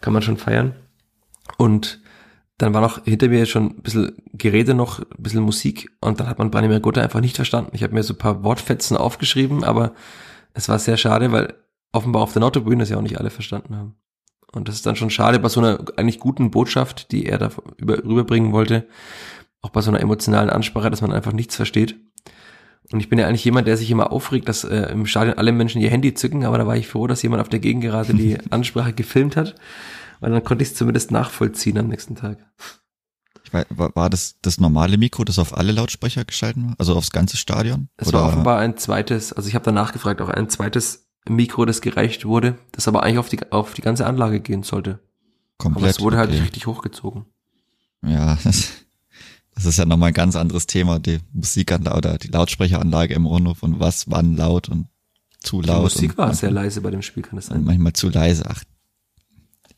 [0.00, 0.76] kann man schon feiern.
[1.56, 2.00] Und
[2.58, 6.28] dann war noch hinter mir schon ein bisschen Gerede noch, ein bisschen Musik und dann
[6.28, 7.72] hat man Branimir Gotha einfach nicht verstanden.
[7.74, 9.94] Ich habe mir so ein paar Wortfetzen aufgeschrieben, aber
[10.54, 11.54] es war sehr schade, weil
[11.90, 13.96] offenbar auf der Nordtribüne das ja auch nicht alle verstanden haben.
[14.52, 17.50] Und das ist dann schon schade bei so einer eigentlich guten Botschaft, die er da
[17.76, 18.88] über, rüberbringen wollte,
[19.62, 21.96] auch bei so einer emotionalen Ansprache, dass man einfach nichts versteht.
[22.90, 25.52] Und ich bin ja eigentlich jemand, der sich immer aufregt, dass äh, im Stadion alle
[25.52, 28.14] Menschen ihr Handy zücken, aber da war ich froh, dass jemand auf der Gegend gerade
[28.14, 29.56] die Ansprache gefilmt hat
[30.20, 32.38] weil dann konnte ich es zumindest nachvollziehen am nächsten Tag.
[33.44, 36.74] Ich weiß, war, das das normale Mikro, das auf alle Lautsprecher geschalten war?
[36.78, 37.88] Also aufs ganze Stadion?
[37.96, 41.80] Es war offenbar ein zweites, also ich habe danach gefragt, auch ein zweites Mikro, das
[41.80, 45.00] gereicht wurde, das aber eigentlich auf die, auf die ganze Anlage gehen sollte.
[45.56, 45.82] Komplett.
[45.82, 46.38] Aber es wurde halt okay.
[46.38, 47.24] halt richtig hochgezogen.
[48.02, 48.72] Ja, das,
[49.58, 53.64] das ist ja nochmal ein ganz anderes Thema, die Musikanlage oder die Lautsprecheranlage im Rundhof
[53.64, 54.86] und was wann laut und
[55.40, 55.90] zu laut.
[55.90, 57.64] Die Musik war sehr leise bei dem Spiel, kann das sein?
[57.64, 58.44] Manchmal zu leise.
[58.48, 58.62] Ach,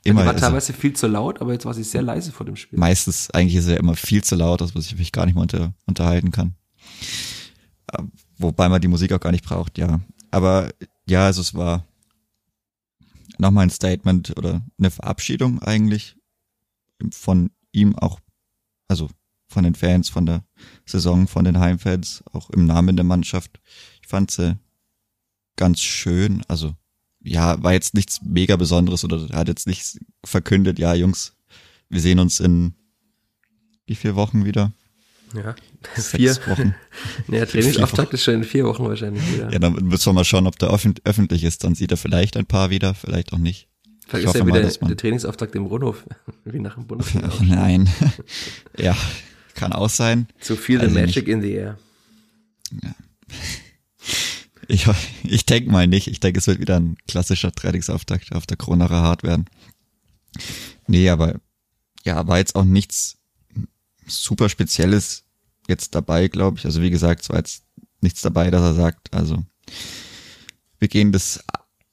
[0.04, 2.56] Immer, die war teilweise viel zu laut, aber jetzt war sie sehr leise vor dem
[2.56, 2.78] Spiel.
[2.78, 5.42] Meistens, eigentlich ist er immer viel zu laut, dass man sich wirklich gar nicht mehr
[5.42, 6.56] unter, unterhalten kann.
[7.92, 8.02] Äh,
[8.36, 10.00] wobei man die Musik auch gar nicht braucht, ja.
[10.30, 10.68] Aber
[11.06, 11.86] ja, also es war
[13.38, 16.16] nochmal ein Statement oder eine Verabschiedung eigentlich
[17.12, 18.20] von ihm auch,
[18.88, 19.08] also
[19.50, 20.44] von den Fans, von der
[20.86, 23.60] Saison, von den Heimfans, auch im Namen der Mannschaft.
[24.00, 24.58] Ich fand sie
[25.56, 26.74] ganz schön, also
[27.22, 31.36] ja, war jetzt nichts mega Besonderes oder hat jetzt nicht verkündet, ja, Jungs,
[31.88, 32.74] wir sehen uns in
[33.86, 34.72] wie vier Wochen wieder?
[35.34, 35.54] Ja,
[35.94, 36.74] Sechs vier Wochen.
[37.26, 39.52] naja, Trainingsauftakt ist schon in vier Wochen wahrscheinlich wieder.
[39.52, 41.64] Ja, dann müssen wir mal schauen, ob der öffentlich ist.
[41.64, 43.68] Dann sieht er vielleicht ein paar wieder, vielleicht auch nicht.
[44.06, 46.04] Vielleicht ich ist ja wieder mal, der Trainingsauftakt im Rundhof,
[46.44, 47.30] wie nach dem Bundesliga.
[47.32, 47.88] Oh, nein.
[48.78, 48.96] ja,
[49.54, 50.28] kann auch sein.
[50.40, 51.34] Zu viel also Magic nicht.
[51.34, 51.78] in the air.
[52.82, 52.94] Ja.
[54.72, 54.86] Ich,
[55.24, 56.06] ich denke mal nicht.
[56.06, 59.46] Ich denke, es wird wieder ein klassischer Trainingsauftakt auf der Kronacher Hart werden.
[60.86, 61.40] Nee, aber
[62.04, 63.18] ja, war jetzt auch nichts
[64.06, 65.24] super Spezielles
[65.66, 66.64] jetzt dabei, glaube ich.
[66.64, 67.64] Also wie gesagt, es war jetzt
[68.00, 69.44] nichts dabei, dass er sagt, also
[70.78, 71.42] wir gehen das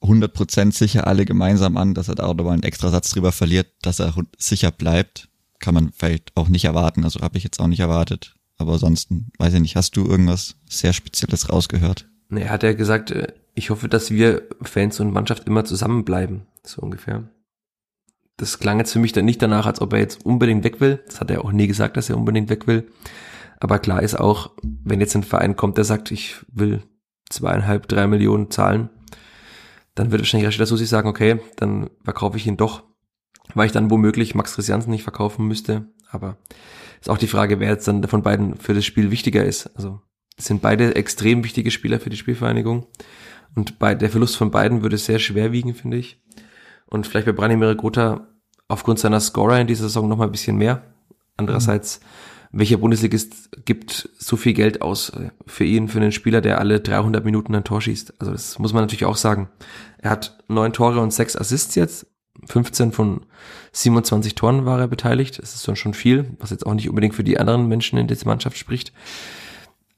[0.01, 3.68] 100% sicher alle gemeinsam an, dass er da auch nochmal einen extra Satz drüber verliert,
[3.82, 5.26] dass er sicher bleibt.
[5.60, 7.03] Kann man vielleicht auch nicht erwarten.
[7.03, 8.36] Also habe ich jetzt auch nicht erwartet.
[8.58, 12.08] Aber ansonsten, weiß ich nicht, hast du irgendwas sehr Spezielles rausgehört?
[12.30, 16.45] Nee, er hat ja gesagt, äh, ich hoffe, dass wir Fans und Mannschaft immer zusammenbleiben,
[16.64, 17.30] so ungefähr.
[18.38, 21.03] Das klang jetzt für mich dann nicht danach, als ob er jetzt unbedingt weg will.
[21.08, 22.88] Das hat er auch nie gesagt, dass er unbedingt weg will.
[23.60, 26.84] Aber klar ist auch, wenn jetzt ein Verein kommt, der sagt, ich will
[27.30, 28.89] zweieinhalb, drei Millionen zahlen,
[29.95, 32.84] dann wird wahrscheinlich Rashida Susi sagen, okay, dann verkaufe ich ihn doch,
[33.54, 35.86] weil ich dann womöglich Max Christiansen nicht verkaufen müsste.
[36.10, 36.38] Aber
[37.00, 39.68] ist auch die Frage, wer jetzt dann von beiden für das Spiel wichtiger ist.
[39.76, 40.02] Also
[40.38, 42.86] sind beide extrem wichtige Spieler für die Spielvereinigung.
[43.56, 46.22] Und bei, der Verlust von beiden würde sehr schwer wiegen, finde ich.
[46.86, 48.28] Und vielleicht bei Branimir Grota
[48.68, 50.84] aufgrund seiner Scorer in dieser Saison noch mal ein bisschen mehr.
[51.38, 52.00] Andererseits,
[52.52, 56.80] welcher Bundesligist gibt so viel Geld aus äh, für ihn, für einen Spieler, der alle
[56.80, 58.20] 300 Minuten ein Tor schießt?
[58.20, 59.50] Also das muss man natürlich auch sagen.
[59.98, 62.08] Er hat neun Tore und sechs Assists jetzt.
[62.46, 63.22] 15 von
[63.72, 65.42] 27 Toren war er beteiligt.
[65.42, 68.08] Das ist dann schon viel, was jetzt auch nicht unbedingt für die anderen Menschen in
[68.08, 68.94] dieser Mannschaft spricht.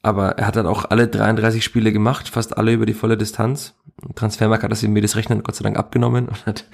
[0.02, 3.74] Aber er hat dann auch alle 33 Spiele gemacht, fast alle über die volle Distanz.
[4.14, 6.64] Transfermarkt hat das ihm jedes Rechnen Gott sei Dank abgenommen und hat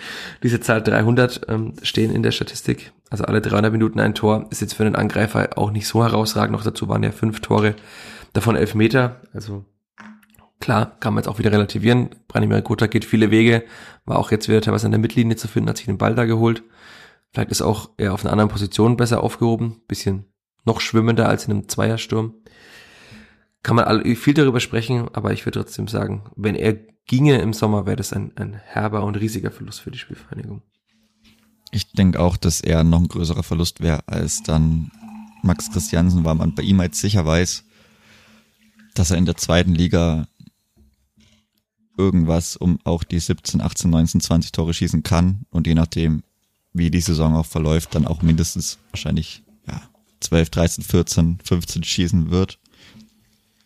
[0.45, 2.93] diese Zahl 300 ähm, stehen in der Statistik.
[3.11, 6.53] Also alle 300 Minuten ein Tor ist jetzt für einen Angreifer auch nicht so herausragend.
[6.53, 7.75] Noch dazu waren ja fünf Tore,
[8.33, 9.21] davon elf Meter.
[9.33, 9.64] Also
[10.61, 12.11] klar, kann man jetzt auch wieder relativieren.
[12.28, 13.64] Branimir Kota geht viele Wege,
[14.04, 16.24] war auch jetzt wieder teilweise an der Mittellinie zu finden, hat sich den Ball da
[16.24, 16.62] geholt.
[17.32, 20.24] Vielleicht ist auch er auf einer anderen Position besser aufgehoben, bisschen
[20.64, 22.34] noch schwimmender als in einem Zweiersturm
[23.66, 26.74] kann man viel darüber sprechen, aber ich würde trotzdem sagen, wenn er
[27.07, 30.62] ginge im Sommer, wäre das ein, ein herber und riesiger Verlust für die Spielvereinigung.
[31.72, 34.92] Ich denke auch, dass er noch ein größerer Verlust wäre als dann
[35.42, 37.64] Max Christiansen, weil man bei ihm jetzt sicher weiß,
[38.94, 40.28] dass er in der zweiten Liga
[41.97, 46.22] irgendwas um auch die 17, 18, 19, 20 Tore schießen kann und je nachdem,
[46.72, 49.80] wie die Saison auch verläuft, dann auch mindestens wahrscheinlich ja,
[50.20, 52.59] 12, 13, 14, 15 schießen wird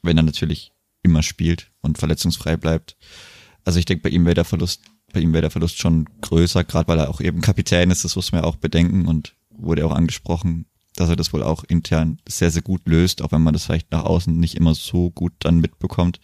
[0.03, 0.73] wenn er natürlich
[1.03, 2.97] immer spielt und verletzungsfrei bleibt.
[3.65, 6.65] also ich denke, bei ihm wäre der Verlust, bei ihm wäre der Verlust schon größer,
[6.65, 9.85] gerade weil er auch eben Kapitän ist, das muss man ja auch bedenken und wurde
[9.85, 13.55] auch angesprochen, dass er das wohl auch intern sehr, sehr gut löst, auch wenn man
[13.55, 16.21] das vielleicht nach außen nicht immer so gut dann mitbekommt,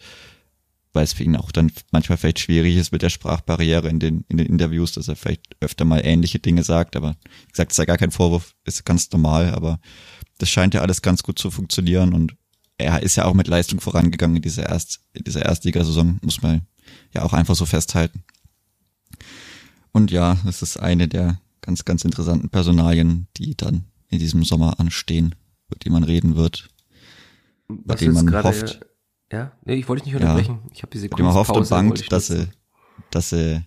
[0.97, 4.25] weil es für ihn auch dann manchmal vielleicht schwierig ist mit der Sprachbarriere in den,
[4.29, 7.77] in den Interviews, dass er vielleicht öfter mal ähnliche Dinge sagt, aber wie gesagt, ist
[7.77, 9.79] ja gar kein Vorwurf, ist ganz normal, aber
[10.39, 12.35] das scheint ja alles ganz gut zu funktionieren und
[12.79, 16.61] er ist ja auch mit Leistung vorangegangen in dieser Erst, in dieser Erstligasaison, muss man
[17.13, 18.23] ja auch einfach so festhalten.
[19.91, 24.79] Und ja, es ist eine der ganz, ganz interessanten Personalien, die dann in diesem Sommer
[24.79, 25.35] anstehen,
[25.67, 26.69] über die man reden wird,
[27.67, 28.79] bei denen man hofft.
[29.31, 30.59] Ja, nee, ich wollte dich nicht unterbrechen.
[30.63, 32.47] Ja, ich habe diese kurze man hofft und bangt, dass sie,
[33.11, 33.61] dass sie,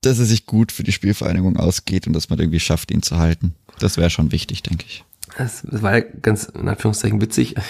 [0.00, 3.18] dass er sich gut für die Spielvereinigung ausgeht und dass man irgendwie schafft, ihn zu
[3.18, 3.54] halten.
[3.78, 5.04] Das wäre schon wichtig, denke ich.
[5.38, 7.54] Das, das war ja ganz in Anführungszeichen witzig.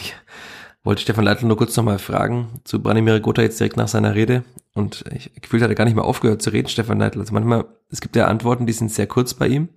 [0.84, 4.14] Ich wollte Stefan Leitl nur kurz nochmal fragen zu Branimir Gotha jetzt direkt nach seiner
[4.14, 4.44] Rede.
[4.74, 7.20] Und ich gefühlt hat er gar nicht mehr aufgehört zu reden, Stefan Leitl.
[7.20, 9.70] Also manchmal, es gibt ja Antworten, die sind sehr kurz bei ihm.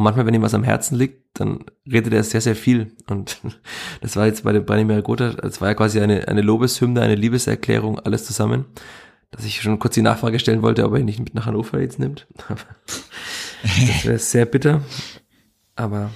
[0.00, 2.96] Und manchmal, wenn ihm was am Herzen liegt, dann redet er sehr, sehr viel.
[3.10, 3.38] Und
[4.00, 7.16] das war jetzt bei dem Branimir Gotha, das war ja quasi eine, eine Lobeshymne, eine
[7.16, 8.64] Liebeserklärung, alles zusammen.
[9.30, 11.82] Dass ich schon kurz die Nachfrage stellen wollte, ob er ihn nicht mit nach Hannover
[11.82, 12.26] jetzt nimmt.
[13.62, 14.80] das wäre sehr bitter.
[15.76, 16.10] Aber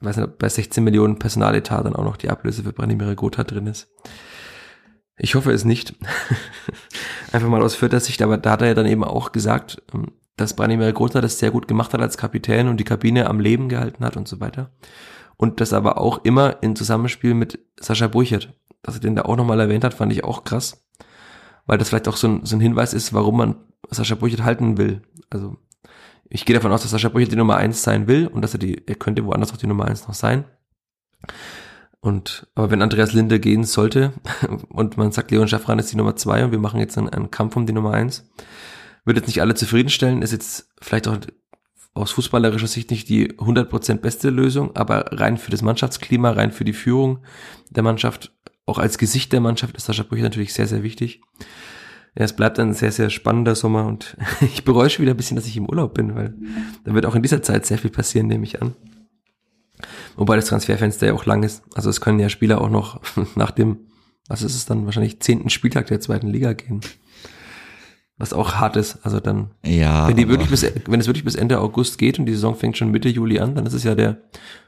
[0.00, 3.66] weiß nicht, bei 16 Millionen Personaletat dann auch noch die Ablöse für Branimir Gotha drin
[3.66, 3.88] ist.
[5.16, 5.94] Ich hoffe es nicht.
[7.32, 10.08] Einfach mal aus vierter Sicht, aber da hat er ja dann eben auch gesagt, ähm,
[10.36, 13.68] dass Branimir Grota das sehr gut gemacht hat als Kapitän und die Kabine am Leben
[13.68, 14.70] gehalten hat und so weiter.
[15.36, 18.54] Und das aber auch immer in Zusammenspiel mit Sascha Burchert.
[18.82, 20.86] Dass er den da auch nochmal erwähnt hat, fand ich auch krass.
[21.66, 23.56] Weil das vielleicht auch so ein, so ein Hinweis ist, warum man
[23.90, 25.02] Sascha Burchert halten will.
[25.30, 25.56] Also
[26.28, 28.58] ich gehe davon aus, dass Sascha Burchert die Nummer eins sein will und dass er
[28.58, 30.44] die, er könnte woanders auch die Nummer eins noch sein.
[32.00, 34.12] Und, aber wenn Andreas Linde gehen sollte
[34.68, 37.30] und man sagt, Leon Schaffran ist die Nummer zwei und wir machen jetzt einen, einen
[37.30, 38.30] Kampf um die Nummer eins,
[39.10, 41.18] wird jetzt nicht alle zufriedenstellen, ist jetzt vielleicht auch
[41.94, 46.62] aus fußballerischer Sicht nicht die 100% beste Lösung, aber rein für das Mannschaftsklima, rein für
[46.62, 47.18] die Führung
[47.70, 48.32] der Mannschaft,
[48.66, 51.22] auch als Gesicht der Mannschaft ist Sascha Brüche natürlich sehr, sehr wichtig.
[52.16, 55.34] Ja, es bleibt ein sehr, sehr spannender Sommer und ich bereue schon wieder ein bisschen,
[55.34, 56.36] dass ich im Urlaub bin, weil
[56.84, 58.76] da wird auch in dieser Zeit sehr viel passieren, nehme ich an.
[60.14, 61.64] Wobei das Transferfenster ja auch lang ist.
[61.74, 63.00] Also es können ja Spieler auch noch
[63.34, 63.88] nach dem,
[64.28, 66.80] was ist es dann, wahrscheinlich zehnten Spieltag der zweiten Liga gehen
[68.20, 68.98] was auch hart ist.
[69.02, 72.26] Also dann, ja, wenn die wirklich bis, wenn es wirklich bis Ende August geht und
[72.26, 74.20] die Saison fängt schon Mitte Juli an, dann ist es ja der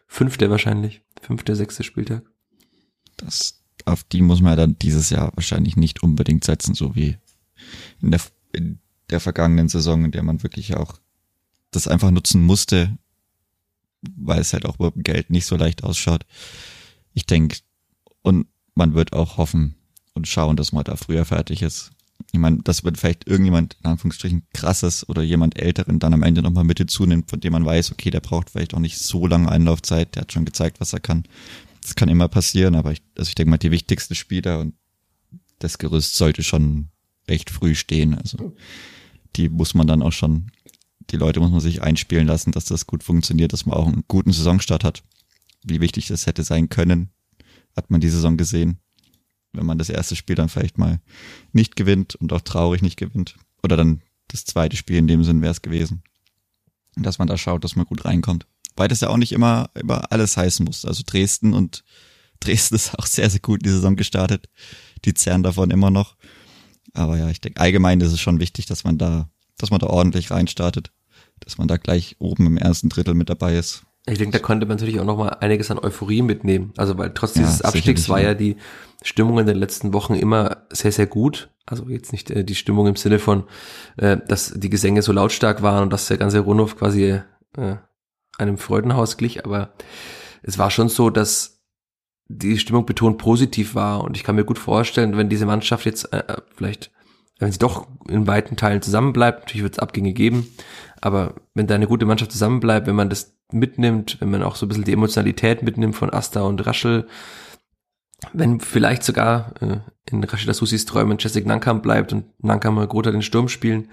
[0.06, 2.22] fünfte wahrscheinlich, fünfte, sechste Spieltag.
[3.18, 7.18] Das, auf die muss man ja dann dieses Jahr wahrscheinlich nicht unbedingt setzen, so wie
[8.00, 8.20] in der,
[8.54, 8.80] in
[9.10, 10.94] der vergangenen Saison, in der man wirklich auch
[11.72, 12.96] das einfach nutzen musste,
[14.16, 16.24] weil es halt auch über Geld nicht so leicht ausschaut.
[17.12, 17.58] Ich denke,
[18.22, 19.74] und man wird auch hoffen
[20.14, 21.92] und schauen, dass man da früher fertig ist
[22.32, 26.40] ich meine, das wird vielleicht irgendjemand, in Anführungsstrichen, krasses oder jemand Älteren dann am Ende
[26.40, 29.50] nochmal mit hinzunimmt, von dem man weiß, okay, der braucht vielleicht auch nicht so lange
[29.50, 31.24] Einlaufzeit, der hat schon gezeigt, was er kann.
[31.82, 34.74] Das kann immer passieren, aber ich, also ich denke mal, die wichtigsten Spieler und
[35.58, 36.88] das Gerüst sollte schon
[37.28, 38.14] recht früh stehen.
[38.14, 38.54] Also
[39.36, 40.52] die muss man dann auch schon,
[41.10, 44.04] die Leute muss man sich einspielen lassen, dass das gut funktioniert, dass man auch einen
[44.08, 45.02] guten Saisonstart hat.
[45.64, 47.10] Wie wichtig das hätte sein können,
[47.76, 48.78] hat man die Saison gesehen
[49.52, 51.00] wenn man das erste Spiel dann vielleicht mal
[51.52, 53.36] nicht gewinnt und auch traurig nicht gewinnt.
[53.62, 56.02] Oder dann das zweite Spiel in dem Sinn wäre es gewesen.
[56.96, 58.46] Dass man da schaut, dass man gut reinkommt.
[58.76, 60.84] Weil das ja auch nicht immer, immer alles heißen muss.
[60.84, 61.84] Also Dresden und
[62.40, 64.48] Dresden ist auch sehr, sehr gut in die Saison gestartet.
[65.04, 66.16] Die zerren davon immer noch.
[66.94, 69.86] Aber ja, ich denke, allgemein ist es schon wichtig, dass man da, dass man da
[69.86, 70.92] ordentlich reinstartet.
[71.40, 73.84] Dass man da gleich oben im ersten Drittel mit dabei ist.
[74.06, 76.72] Ich denke, da konnte man natürlich auch noch mal einiges an Euphorie mitnehmen.
[76.76, 78.56] Also weil trotz dieses ja, Abstiegs war ja die
[79.02, 81.50] Stimmung in den letzten Wochen immer sehr, sehr gut.
[81.66, 83.44] Also jetzt nicht äh, die Stimmung im Sinne von,
[83.96, 87.20] äh, dass die Gesänge so lautstark waren und dass der ganze Rundhof quasi
[87.56, 87.76] äh,
[88.38, 89.72] einem Freudenhaus glich, aber
[90.42, 91.60] es war schon so, dass
[92.28, 96.12] die Stimmung betont positiv war und ich kann mir gut vorstellen, wenn diese Mannschaft jetzt
[96.12, 96.90] äh, vielleicht,
[97.38, 100.48] wenn sie doch in weiten Teilen zusammenbleibt, natürlich wird es Abgänge geben,
[101.00, 104.66] aber wenn da eine gute Mannschaft zusammenbleibt, wenn man das mitnimmt, wenn man auch so
[104.66, 107.06] ein bisschen die Emotionalität mitnimmt von Asta und Raschel,
[108.32, 109.78] wenn vielleicht sogar äh,
[110.10, 113.88] in Rashida Susis Träumen Jessica Nankam bleibt und Nankam und Grota den Sturm spielen,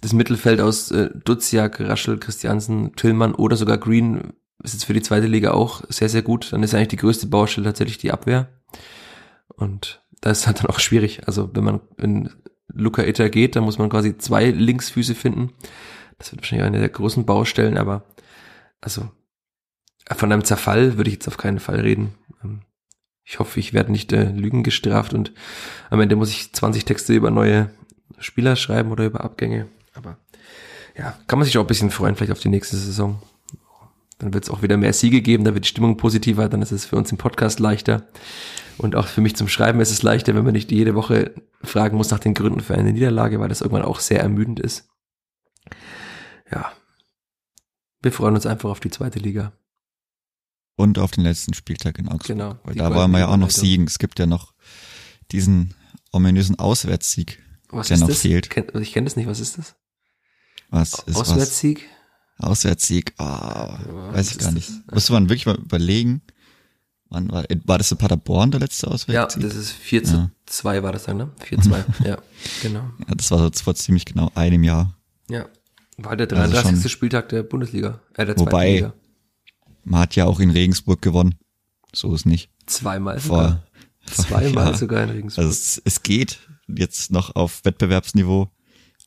[0.00, 4.32] das Mittelfeld aus äh, Duziak, Raschel, Christiansen, Tillmann oder sogar Green
[4.62, 6.52] ist jetzt für die zweite Liga auch sehr, sehr gut.
[6.52, 8.48] Dann ist eigentlich die größte Baustelle tatsächlich die Abwehr.
[9.48, 11.26] Und da ist halt dann auch schwierig.
[11.26, 12.30] Also wenn man in
[12.68, 15.52] Luca Itter geht, dann muss man quasi zwei Linksfüße finden.
[16.18, 18.04] Das wird wahrscheinlich eine der großen Baustellen, aber
[18.82, 19.08] also
[20.10, 22.14] von einem Zerfall würde ich jetzt auf keinen Fall reden.
[22.44, 22.60] Ähm,
[23.24, 25.32] ich hoffe, ich werde nicht äh, Lügen gestraft und
[25.88, 27.70] am Ende muss ich 20 Texte über neue
[28.18, 29.68] Spieler schreiben oder über Abgänge.
[29.94, 30.18] Aber
[30.98, 33.22] ja, kann man sich auch ein bisschen freuen, vielleicht auf die nächste Saison.
[34.18, 36.72] Dann wird es auch wieder mehr Siege geben, da wird die Stimmung positiver, dann ist
[36.72, 38.06] es für uns im Podcast leichter.
[38.78, 41.96] Und auch für mich zum Schreiben ist es leichter, wenn man nicht jede Woche fragen
[41.96, 44.88] muss nach den Gründen für eine Niederlage, weil das irgendwann auch sehr ermüdend ist.
[46.50, 46.72] Ja.
[48.02, 49.52] Wir freuen uns einfach auf die zweite Liga.
[50.76, 52.26] Und auf den letzten Spieltag in Augsburg.
[52.38, 52.58] Genau.
[52.64, 53.86] Weil da wollen wir ja auch noch siegen.
[53.86, 54.54] Es gibt ja noch
[55.30, 55.74] diesen
[56.10, 58.20] ominösen Auswärtssieg, Was der noch das?
[58.20, 58.50] fehlt.
[58.50, 59.76] Ken, ich kenne das nicht, was ist das?
[60.70, 61.88] Was ist Auswärtssieg?
[62.38, 62.48] was?
[62.50, 63.14] Auswärtssieg.
[63.18, 63.78] Ah,
[64.12, 64.54] weiß was ich gar das?
[64.54, 64.92] nicht.
[64.92, 66.22] Müsste man wirklich mal überlegen.
[67.08, 69.42] Wann war, war das in Paderborn der letzte Ja, Auswärtssieg?
[69.42, 70.30] das ist 4 zu Ja.
[70.46, 71.30] 2 war das dann, ne?
[71.44, 72.18] 4 zu 2, ja,
[72.62, 72.90] genau.
[73.06, 74.98] Ja, das war so vor ziemlich genau einem Jahr.
[75.28, 75.46] Ja.
[76.04, 76.80] War der Also 33.
[76.82, 78.94] schon- Spieltag der Bundesliga, äh, der zweiten Wobei- Liga.
[79.84, 81.34] Man hat ja auch in Regensburg gewonnen.
[81.92, 82.50] So ist nicht.
[82.66, 83.66] Zweimal sogar.
[84.06, 84.74] Vor, Zweimal ja.
[84.74, 85.44] sogar in Regensburg.
[85.44, 86.38] Also es, es geht
[86.68, 88.48] jetzt noch auf Wettbewerbsniveau,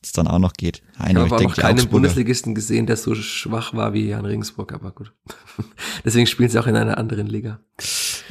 [0.04, 0.84] es dann auch noch geht.
[1.00, 4.08] Nein, ich aber habe aber denke, noch keinen Bundesligisten gesehen, der so schwach war wie
[4.08, 5.14] Jan Regensburg, aber gut.
[6.06, 7.60] Deswegen spielen sie auch in einer anderen Liga.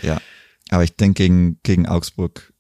[0.03, 0.21] ja.
[0.71, 2.53] Aber ich denke gegen, gegen Augsburg,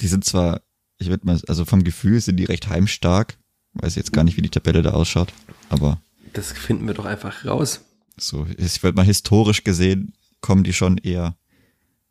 [0.00, 0.62] die sind zwar,
[0.98, 3.38] ich würde mal, also vom Gefühl sind die recht heimstark.
[3.74, 5.32] Weiß jetzt gar nicht, wie die Tabelle da ausschaut,
[5.68, 6.00] aber
[6.32, 7.80] Das finden wir doch einfach raus.
[8.16, 11.36] so, ich würde mal historisch gesehen, kommen die schon eher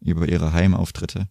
[0.02, 1.28] über ihre Heimauftritte.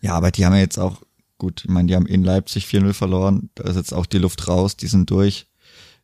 [0.00, 1.02] Ja, aber die haben ja jetzt auch,
[1.38, 4.48] gut, ich meine, die haben in Leipzig 4-0 verloren, da ist jetzt auch die Luft
[4.48, 5.46] raus, die sind durch.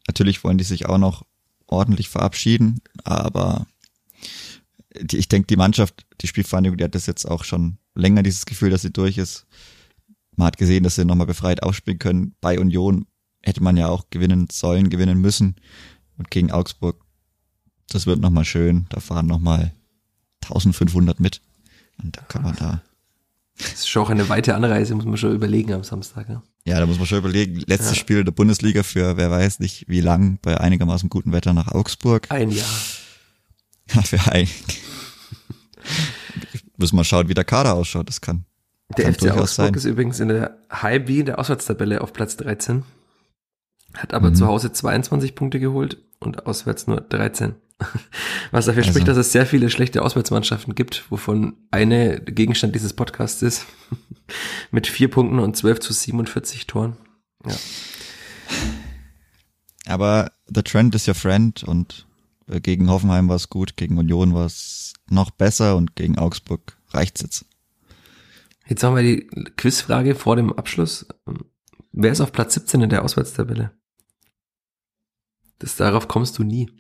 [0.07, 1.27] Natürlich wollen die sich auch noch
[1.67, 3.67] ordentlich verabschieden, aber
[5.01, 8.47] die, ich denke, die Mannschaft, die Spielvereinigung, die hat das jetzt auch schon länger, dieses
[8.47, 9.47] Gefühl, dass sie durch ist.
[10.39, 12.37] Man hat gesehen, dass sie nochmal befreit aufspielen können.
[12.41, 13.07] Bei Union
[13.43, 15.57] hätte man ja auch gewinnen sollen, gewinnen müssen.
[16.17, 17.05] Und gegen Augsburg,
[17.91, 18.87] das wird nochmal schön.
[18.91, 19.73] Da fahren nochmal
[20.45, 21.43] 1500 mit.
[22.01, 22.83] Und da kann man da,
[23.59, 26.29] Das ist schon auch eine weite Anreise, muss man schon überlegen am Samstag.
[26.29, 26.41] Ne?
[26.65, 28.01] ja, da muss man schon überlegen, letztes Ja.
[28.01, 32.31] Spiel der Bundesliga für wer weiß nicht wie lang, bei einigermaßen gutem Wetter nach Augsburg.
[32.31, 32.69] Ein Jahr.
[33.93, 34.47] Ja, für ein.
[36.77, 38.09] Müssen wir schauen, wie der Kader ausschaut.
[38.09, 38.45] Das kann.
[38.97, 39.75] Der Kann FC Augsburg sein.
[39.75, 42.85] ist übrigens in der High-B, der Auswärtstabelle, auf Platz 13.
[43.95, 44.35] Hat aber Mhm.
[44.35, 47.55] zu Hause 22 Punkte geholt und auswärts nur 13.
[48.51, 52.93] Was dafür Also- spricht, dass es sehr viele schlechte Auswärtsmannschaften gibt, wovon eine Gegenstand dieses
[52.95, 53.67] Podcasts ist.
[54.71, 56.97] Mit vier Punkten und 12 zu 47 Toren.
[57.47, 57.55] Ja.
[59.87, 62.07] Aber the trend is your friend und
[62.47, 66.77] äh, gegen Hoffenheim war es gut, gegen Union war es noch besser und gegen Augsburg
[66.91, 67.45] reicht's jetzt.
[68.69, 71.07] Jetzt haben wir die Quizfrage vor dem Abschluss.
[71.93, 73.73] Wer ist auf Platz 17 in der Auswärtstabelle?
[75.59, 76.71] Das, darauf kommst du nie.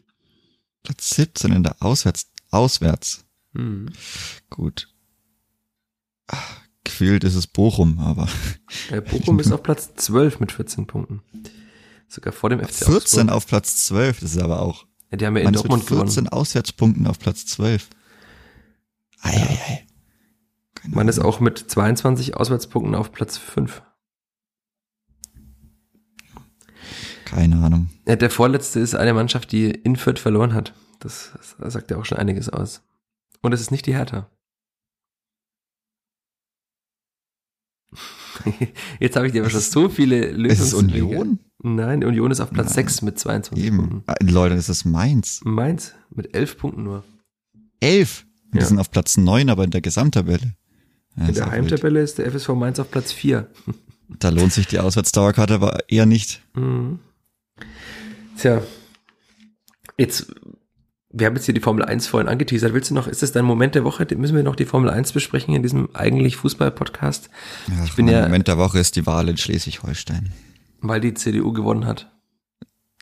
[0.83, 3.25] Platz 17 in der Auswärts, auswärts.
[3.55, 3.91] Hm.
[4.51, 4.89] Gut.
[6.85, 8.29] Gefühlt ist es Bochum, aber
[8.91, 11.23] Äh, Bochum ist auf Platz 12 mit 14 Punkten.
[12.07, 13.31] Sogar vor dem FC 14 Augsburg.
[13.31, 14.87] auf Platz 12, das ist aber auch.
[15.11, 16.29] Ja, die haben ja in ist mit Dortmund 14 gewonnen.
[16.29, 17.89] Auswärtspunkten auf Platz 12.
[19.21, 19.88] Eieiei.
[20.83, 21.33] Keine Man ist Ahnung.
[21.33, 23.83] auch mit 22 Auswärtspunkten auf Platz 5.
[27.25, 27.91] Keine Ahnung.
[28.07, 30.73] Ja, der vorletzte ist eine Mannschaft, die in Fürth verloren hat.
[31.01, 32.83] Das, das sagt ja auch schon einiges aus.
[33.43, 34.31] Und es ist nicht die Hertha.
[39.01, 40.75] Jetzt habe ich dir aber schon so viele Ist es.
[40.75, 41.39] Union?
[41.61, 42.87] Nein, Union ist auf Platz Nein.
[42.87, 43.77] 6 mit 22 Eben.
[43.79, 44.03] Punkten.
[44.07, 45.41] Ah, Leute, das ist Mainz.
[45.45, 47.05] Mainz mit 11 Punkten nur.
[47.81, 48.27] Elf.
[48.55, 48.65] Die Ja.
[48.65, 50.55] sind auf Platz 9, aber in der Gesamttabelle.
[51.19, 51.51] Ja, In der.
[51.51, 53.49] Heimtabelle ist der FSV Mainz auf Platz 4.
[54.19, 56.43] Da lohnt sich die Auswärtsdauerkarte aber eher nicht.
[56.55, 56.99] Mhm.
[58.39, 58.63] Tja,
[59.97, 60.33] jetzt,
[61.11, 62.73] wir haben jetzt hier die Formel 1 vorhin angeteasert.
[62.73, 64.07] Willst du noch, ist das dein Moment der Woche?
[64.17, 67.29] Müssen wir noch die Formel 1 besprechen in diesem eigentlich Fußball-Podcast?
[67.69, 70.33] Ja, Ich bin mein ja- Moment der Woche ist die Wahl in Schleswig-Holstein.
[70.81, 72.11] Weil die CDU gewonnen hat.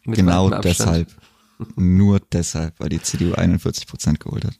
[0.04, 1.08] Genau deshalb.
[1.76, 4.58] Nur deshalb, weil die CDU 41 Prozent geholt hat.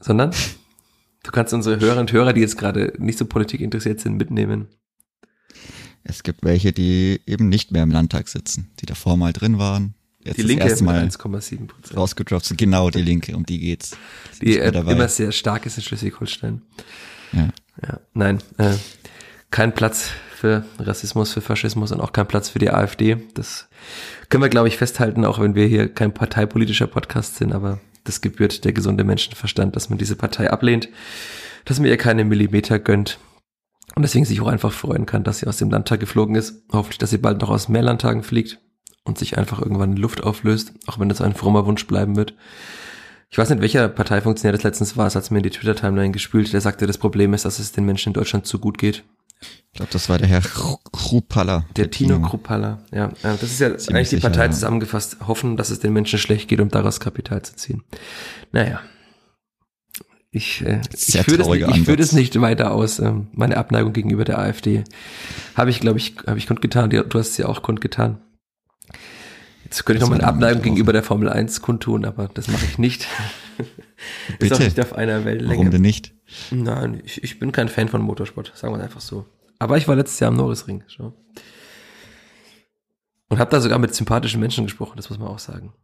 [0.00, 0.30] Sondern?
[1.26, 4.68] Du kannst unsere Hörerinnen und Hörer, die jetzt gerade nicht so Politik interessiert sind, mitnehmen.
[6.04, 9.94] Es gibt welche, die eben nicht mehr im Landtag sitzen, die davor mal drin waren.
[10.22, 11.96] Jetzt Die Linke mit Mal 1,7 Prozent.
[11.96, 12.58] rausgedroppt sind.
[12.58, 13.96] Genau, die Linke, um die geht's.
[14.30, 16.62] Ist Die mehr äh, immer sehr stark ist in Schleswig-Holstein.
[17.32, 17.48] Ja.
[17.82, 18.74] Ja, nein, äh,
[19.50, 23.16] kein Platz für Rassismus, für Faschismus und auch kein Platz für die AfD.
[23.34, 23.68] Das
[24.28, 28.20] können wir, glaube ich, festhalten, auch wenn wir hier kein parteipolitischer Podcast sind, aber das
[28.20, 30.88] gebührt der gesunde Menschenverstand, dass man diese Partei ablehnt,
[31.64, 33.18] dass man ihr keine Millimeter gönnt
[33.94, 36.64] und deswegen sich auch einfach freuen kann, dass sie aus dem Landtag geflogen ist.
[36.72, 38.58] Hoffentlich, dass sie bald noch aus mehr Landtagen fliegt
[39.04, 42.34] und sich einfach irgendwann in Luft auflöst, auch wenn das ein frommer Wunsch bleiben wird.
[43.30, 46.52] Ich weiß nicht, welcher Parteifunktionär das letztens war, es hat mir in die Twitter-Timeline gespült,
[46.52, 49.04] der sagte, das Problem ist, dass es den Menschen in Deutschland zu gut geht.
[49.40, 51.66] Ich glaube, das war der Herr Krupalla.
[51.76, 53.10] Der, Tino Krupalla, ja.
[53.22, 55.18] Das ist ja Ziemlich eigentlich die Partei sicher, zusammengefasst.
[55.26, 57.82] Hoffen, dass es den Menschen schlecht geht, um daraus Kapital zu ziehen.
[58.52, 58.80] Naja.
[60.30, 62.98] Ich, äh, ich führe das, nicht, ich führe das nicht weiter aus.
[62.98, 64.84] Ähm, meine Abneigung gegenüber der AfD
[65.54, 66.90] habe ich, glaube ich, habe ich kundgetan.
[66.90, 68.18] Du hast es ja auch kundgetan.
[69.76, 72.78] Jetzt könnte ich noch meine Abneigung gegenüber der Formel 1 kundtun, aber das mache ich
[72.78, 73.06] nicht.
[74.38, 74.46] Bitte.
[74.46, 75.58] Ist auch nicht auf einer Wellenlänge.
[75.58, 76.14] Warum denn nicht?
[76.50, 79.26] Nein, ich, ich bin kein Fan von Motorsport, sagen wir einfach so.
[79.58, 80.82] Aber ich war letztes Jahr am Norrisring.
[80.88, 81.12] Schon.
[83.28, 85.74] Und habe da sogar mit sympathischen Menschen gesprochen, das muss man auch sagen.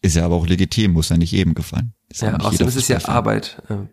[0.00, 1.92] Ist ja aber auch legitim, muss ja nicht jedem gefallen.
[2.08, 3.62] Ist ja, außerdem ist es ja Arbeit.
[3.68, 3.90] Ähm,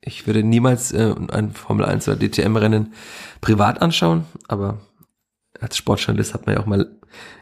[0.00, 2.92] ich würde niemals äh, ein Formel 1 oder DTM-Rennen
[3.40, 4.78] privat anschauen, aber
[5.58, 6.96] als Sportjournalist hat man ja auch mal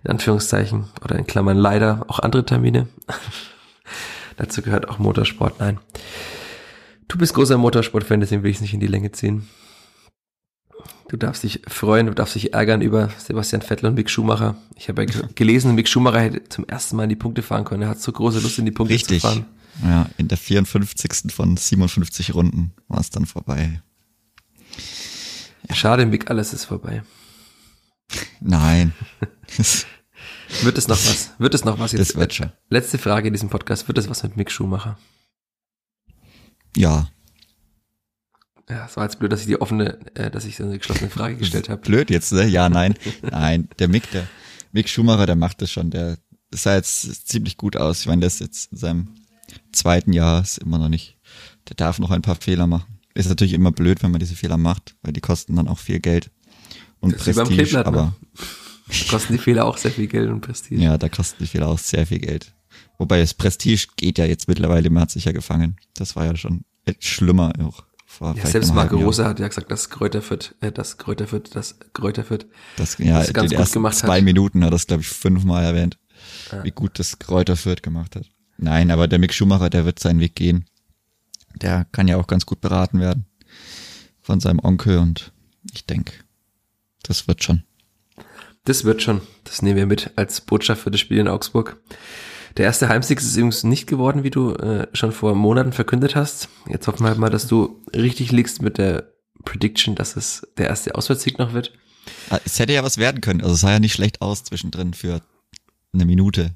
[0.04, 2.88] in Anführungszeichen oder in Klammern leider auch andere Termine.
[4.36, 5.60] Dazu gehört auch Motorsport.
[5.60, 5.78] Nein.
[7.08, 9.48] Du bist großer Motorsport-Fan, deswegen will ich es nicht in die Länge ziehen.
[11.08, 14.56] Du darfst dich freuen, du darfst dich ärgern über Sebastian Vettel und Mick Schumacher.
[14.76, 17.82] Ich habe ja gelesen, Mick Schumacher hätte zum ersten Mal in die Punkte fahren können.
[17.82, 19.20] Er hat so große Lust, in die Punkte Richtig.
[19.20, 19.44] zu fahren.
[19.84, 21.32] Ja, in der 54.
[21.32, 23.82] von 57 Runden war es dann vorbei.
[25.68, 25.74] Ja.
[25.74, 27.02] Schade, Mick, alles ist vorbei.
[28.40, 28.92] Nein.
[30.62, 31.30] wird es noch was?
[31.38, 32.10] Wird es noch was jetzt?
[32.10, 32.52] Das wird schon.
[32.68, 33.88] Letzte Frage in diesem Podcast.
[33.88, 34.98] Wird es was mit Mick Schumacher?
[36.76, 37.08] Ja.
[38.68, 41.10] Ja, es war jetzt blöd, dass ich die offene, äh, dass ich so eine geschlossene
[41.10, 41.82] Frage gestellt habe.
[41.86, 42.46] Blöd jetzt, ne?
[42.46, 42.94] Ja, nein.
[43.22, 44.26] nein, der Mick, der
[44.72, 45.90] Mick Schumacher, der macht das schon.
[45.90, 46.16] Der
[46.50, 48.00] sah jetzt ziemlich gut aus.
[48.00, 49.08] Ich meine, der ist jetzt in seinem
[49.72, 51.18] zweiten Jahr, ist immer noch nicht,
[51.68, 52.98] der darf noch ein paar Fehler machen.
[53.14, 56.00] Ist natürlich immer blöd, wenn man diese Fehler macht, weil die kosten dann auch viel
[56.00, 56.30] Geld
[57.03, 57.86] und das Prestige, ne?
[57.86, 58.12] aber ne?
[59.11, 60.80] kosten die Fehler auch sehr viel Geld und Prestige.
[60.80, 62.53] Ja, da kosten die Fehler auch sehr viel Geld.
[62.98, 65.76] Wobei das Prestige geht ja jetzt mittlerweile, man hat sich ja gefangen.
[65.94, 66.64] Das war ja schon
[67.00, 67.84] schlimmer auch.
[68.07, 71.55] Vor ja, selbst Marco Rose hat ja gesagt, dass Kräuter Fürth, äh, das Kräuter Fürth,
[71.55, 72.46] das Kräuter Fürth,
[72.76, 74.24] das, ja, das ganz gut gemacht zwei hat.
[74.24, 75.98] Minuten hat das, glaube ich, fünfmal erwähnt,
[76.53, 76.62] ja.
[76.62, 78.26] wie gut das Kräuter Fürth gemacht hat.
[78.59, 80.66] Nein, aber der Mick Schumacher, der wird seinen Weg gehen.
[81.55, 83.24] Der kann ja auch ganz gut beraten werden
[84.20, 85.32] von seinem Onkel und
[85.72, 86.12] ich denke,
[87.03, 87.64] das wird schon.
[88.64, 89.22] Das wird schon.
[89.44, 91.80] Das nehmen wir mit als Botschaft für das Spiel in Augsburg.
[92.57, 96.48] Der erste Heimsieg ist übrigens nicht geworden, wie du äh, schon vor Monaten verkündet hast.
[96.68, 99.11] Jetzt hoffen wir halt mal, dass du richtig liegst mit der
[99.44, 101.72] Prediction, dass es der erste Auswärtssieg noch wird.
[102.30, 103.40] Ah, es hätte ja was werden können.
[103.40, 105.22] Also es sah ja nicht schlecht aus zwischendrin für
[105.92, 106.55] eine Minute.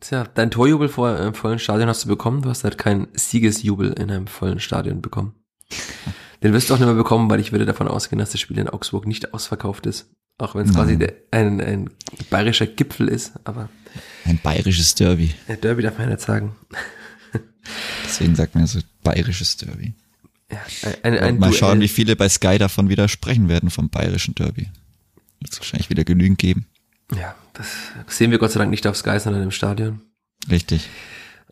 [0.00, 2.42] Tja, dein Torjubel vor einem vollen Stadion hast du bekommen.
[2.42, 5.34] Du hast halt keinen Siegesjubel in einem vollen Stadion bekommen.
[6.42, 8.58] Den wirst du auch nicht mehr bekommen, weil ich würde davon ausgehen, dass das Spiel
[8.58, 10.10] in Augsburg nicht ausverkauft ist.
[10.38, 11.90] Auch wenn es quasi der, ein, ein
[12.30, 13.68] bayerischer Gipfel ist, aber.
[14.24, 15.34] Ein bayerisches Derby.
[15.48, 16.54] Ein Derby darf man ja nicht sagen.
[18.04, 19.94] Deswegen sagt man ja so bayerisches Derby.
[20.50, 20.60] Ja,
[21.02, 24.68] ein, ein mal schauen, wie viele bei Sky davon widersprechen werden vom bayerischen Derby.
[25.40, 26.66] Wird es wahrscheinlich wieder genügend geben.
[27.14, 27.66] Ja, das
[28.06, 30.02] sehen wir Gott sei Dank nicht auf Sky, sondern im Stadion.
[30.48, 30.88] Richtig.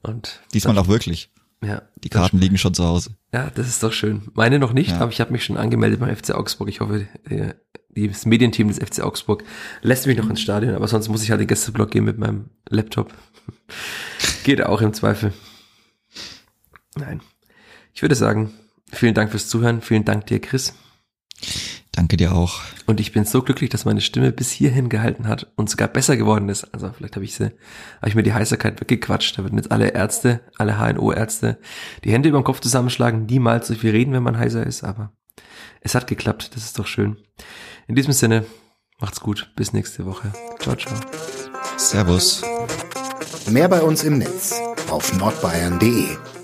[0.02, 1.30] Und diesmal auch wirklich.
[1.62, 1.82] Ja.
[2.04, 3.16] Die Karten liegen schon zu Hause.
[3.32, 4.22] Ja, das ist doch schön.
[4.34, 5.00] Meine noch nicht, ja.
[5.00, 6.68] aber ich habe mich schon angemeldet beim FC Augsburg.
[6.68, 7.54] Ich hoffe, äh,
[8.08, 9.44] das Medienteam des FC Augsburg
[9.80, 12.50] lässt mich noch ins Stadion, aber sonst muss ich halt den Gästeblock gehen mit meinem
[12.68, 13.12] Laptop.
[14.44, 15.32] Geht auch im Zweifel.
[16.94, 17.20] Nein.
[17.94, 18.52] Ich würde sagen,
[18.92, 19.80] vielen Dank fürs Zuhören.
[19.80, 20.74] Vielen Dank dir, Chris.
[21.96, 22.60] Danke dir auch.
[22.84, 26.18] Und ich bin so glücklich, dass meine Stimme bis hierhin gehalten hat und sogar besser
[26.18, 26.64] geworden ist.
[26.74, 29.38] Also vielleicht habe ich sie, habe ich mir die Heiserkeit weggequatscht.
[29.38, 31.58] Da würden jetzt alle Ärzte, alle HNO-Ärzte
[32.04, 35.12] die Hände über den Kopf zusammenschlagen, niemals so viel reden, wenn man heiser ist, aber
[35.80, 36.54] es hat geklappt.
[36.54, 37.16] Das ist doch schön.
[37.88, 38.44] In diesem Sinne,
[39.00, 39.52] macht's gut.
[39.56, 40.32] Bis nächste Woche.
[40.58, 40.94] Ciao, ciao.
[41.78, 42.42] Servus.
[43.48, 46.35] Mehr bei uns im Netz auf nordbayern.de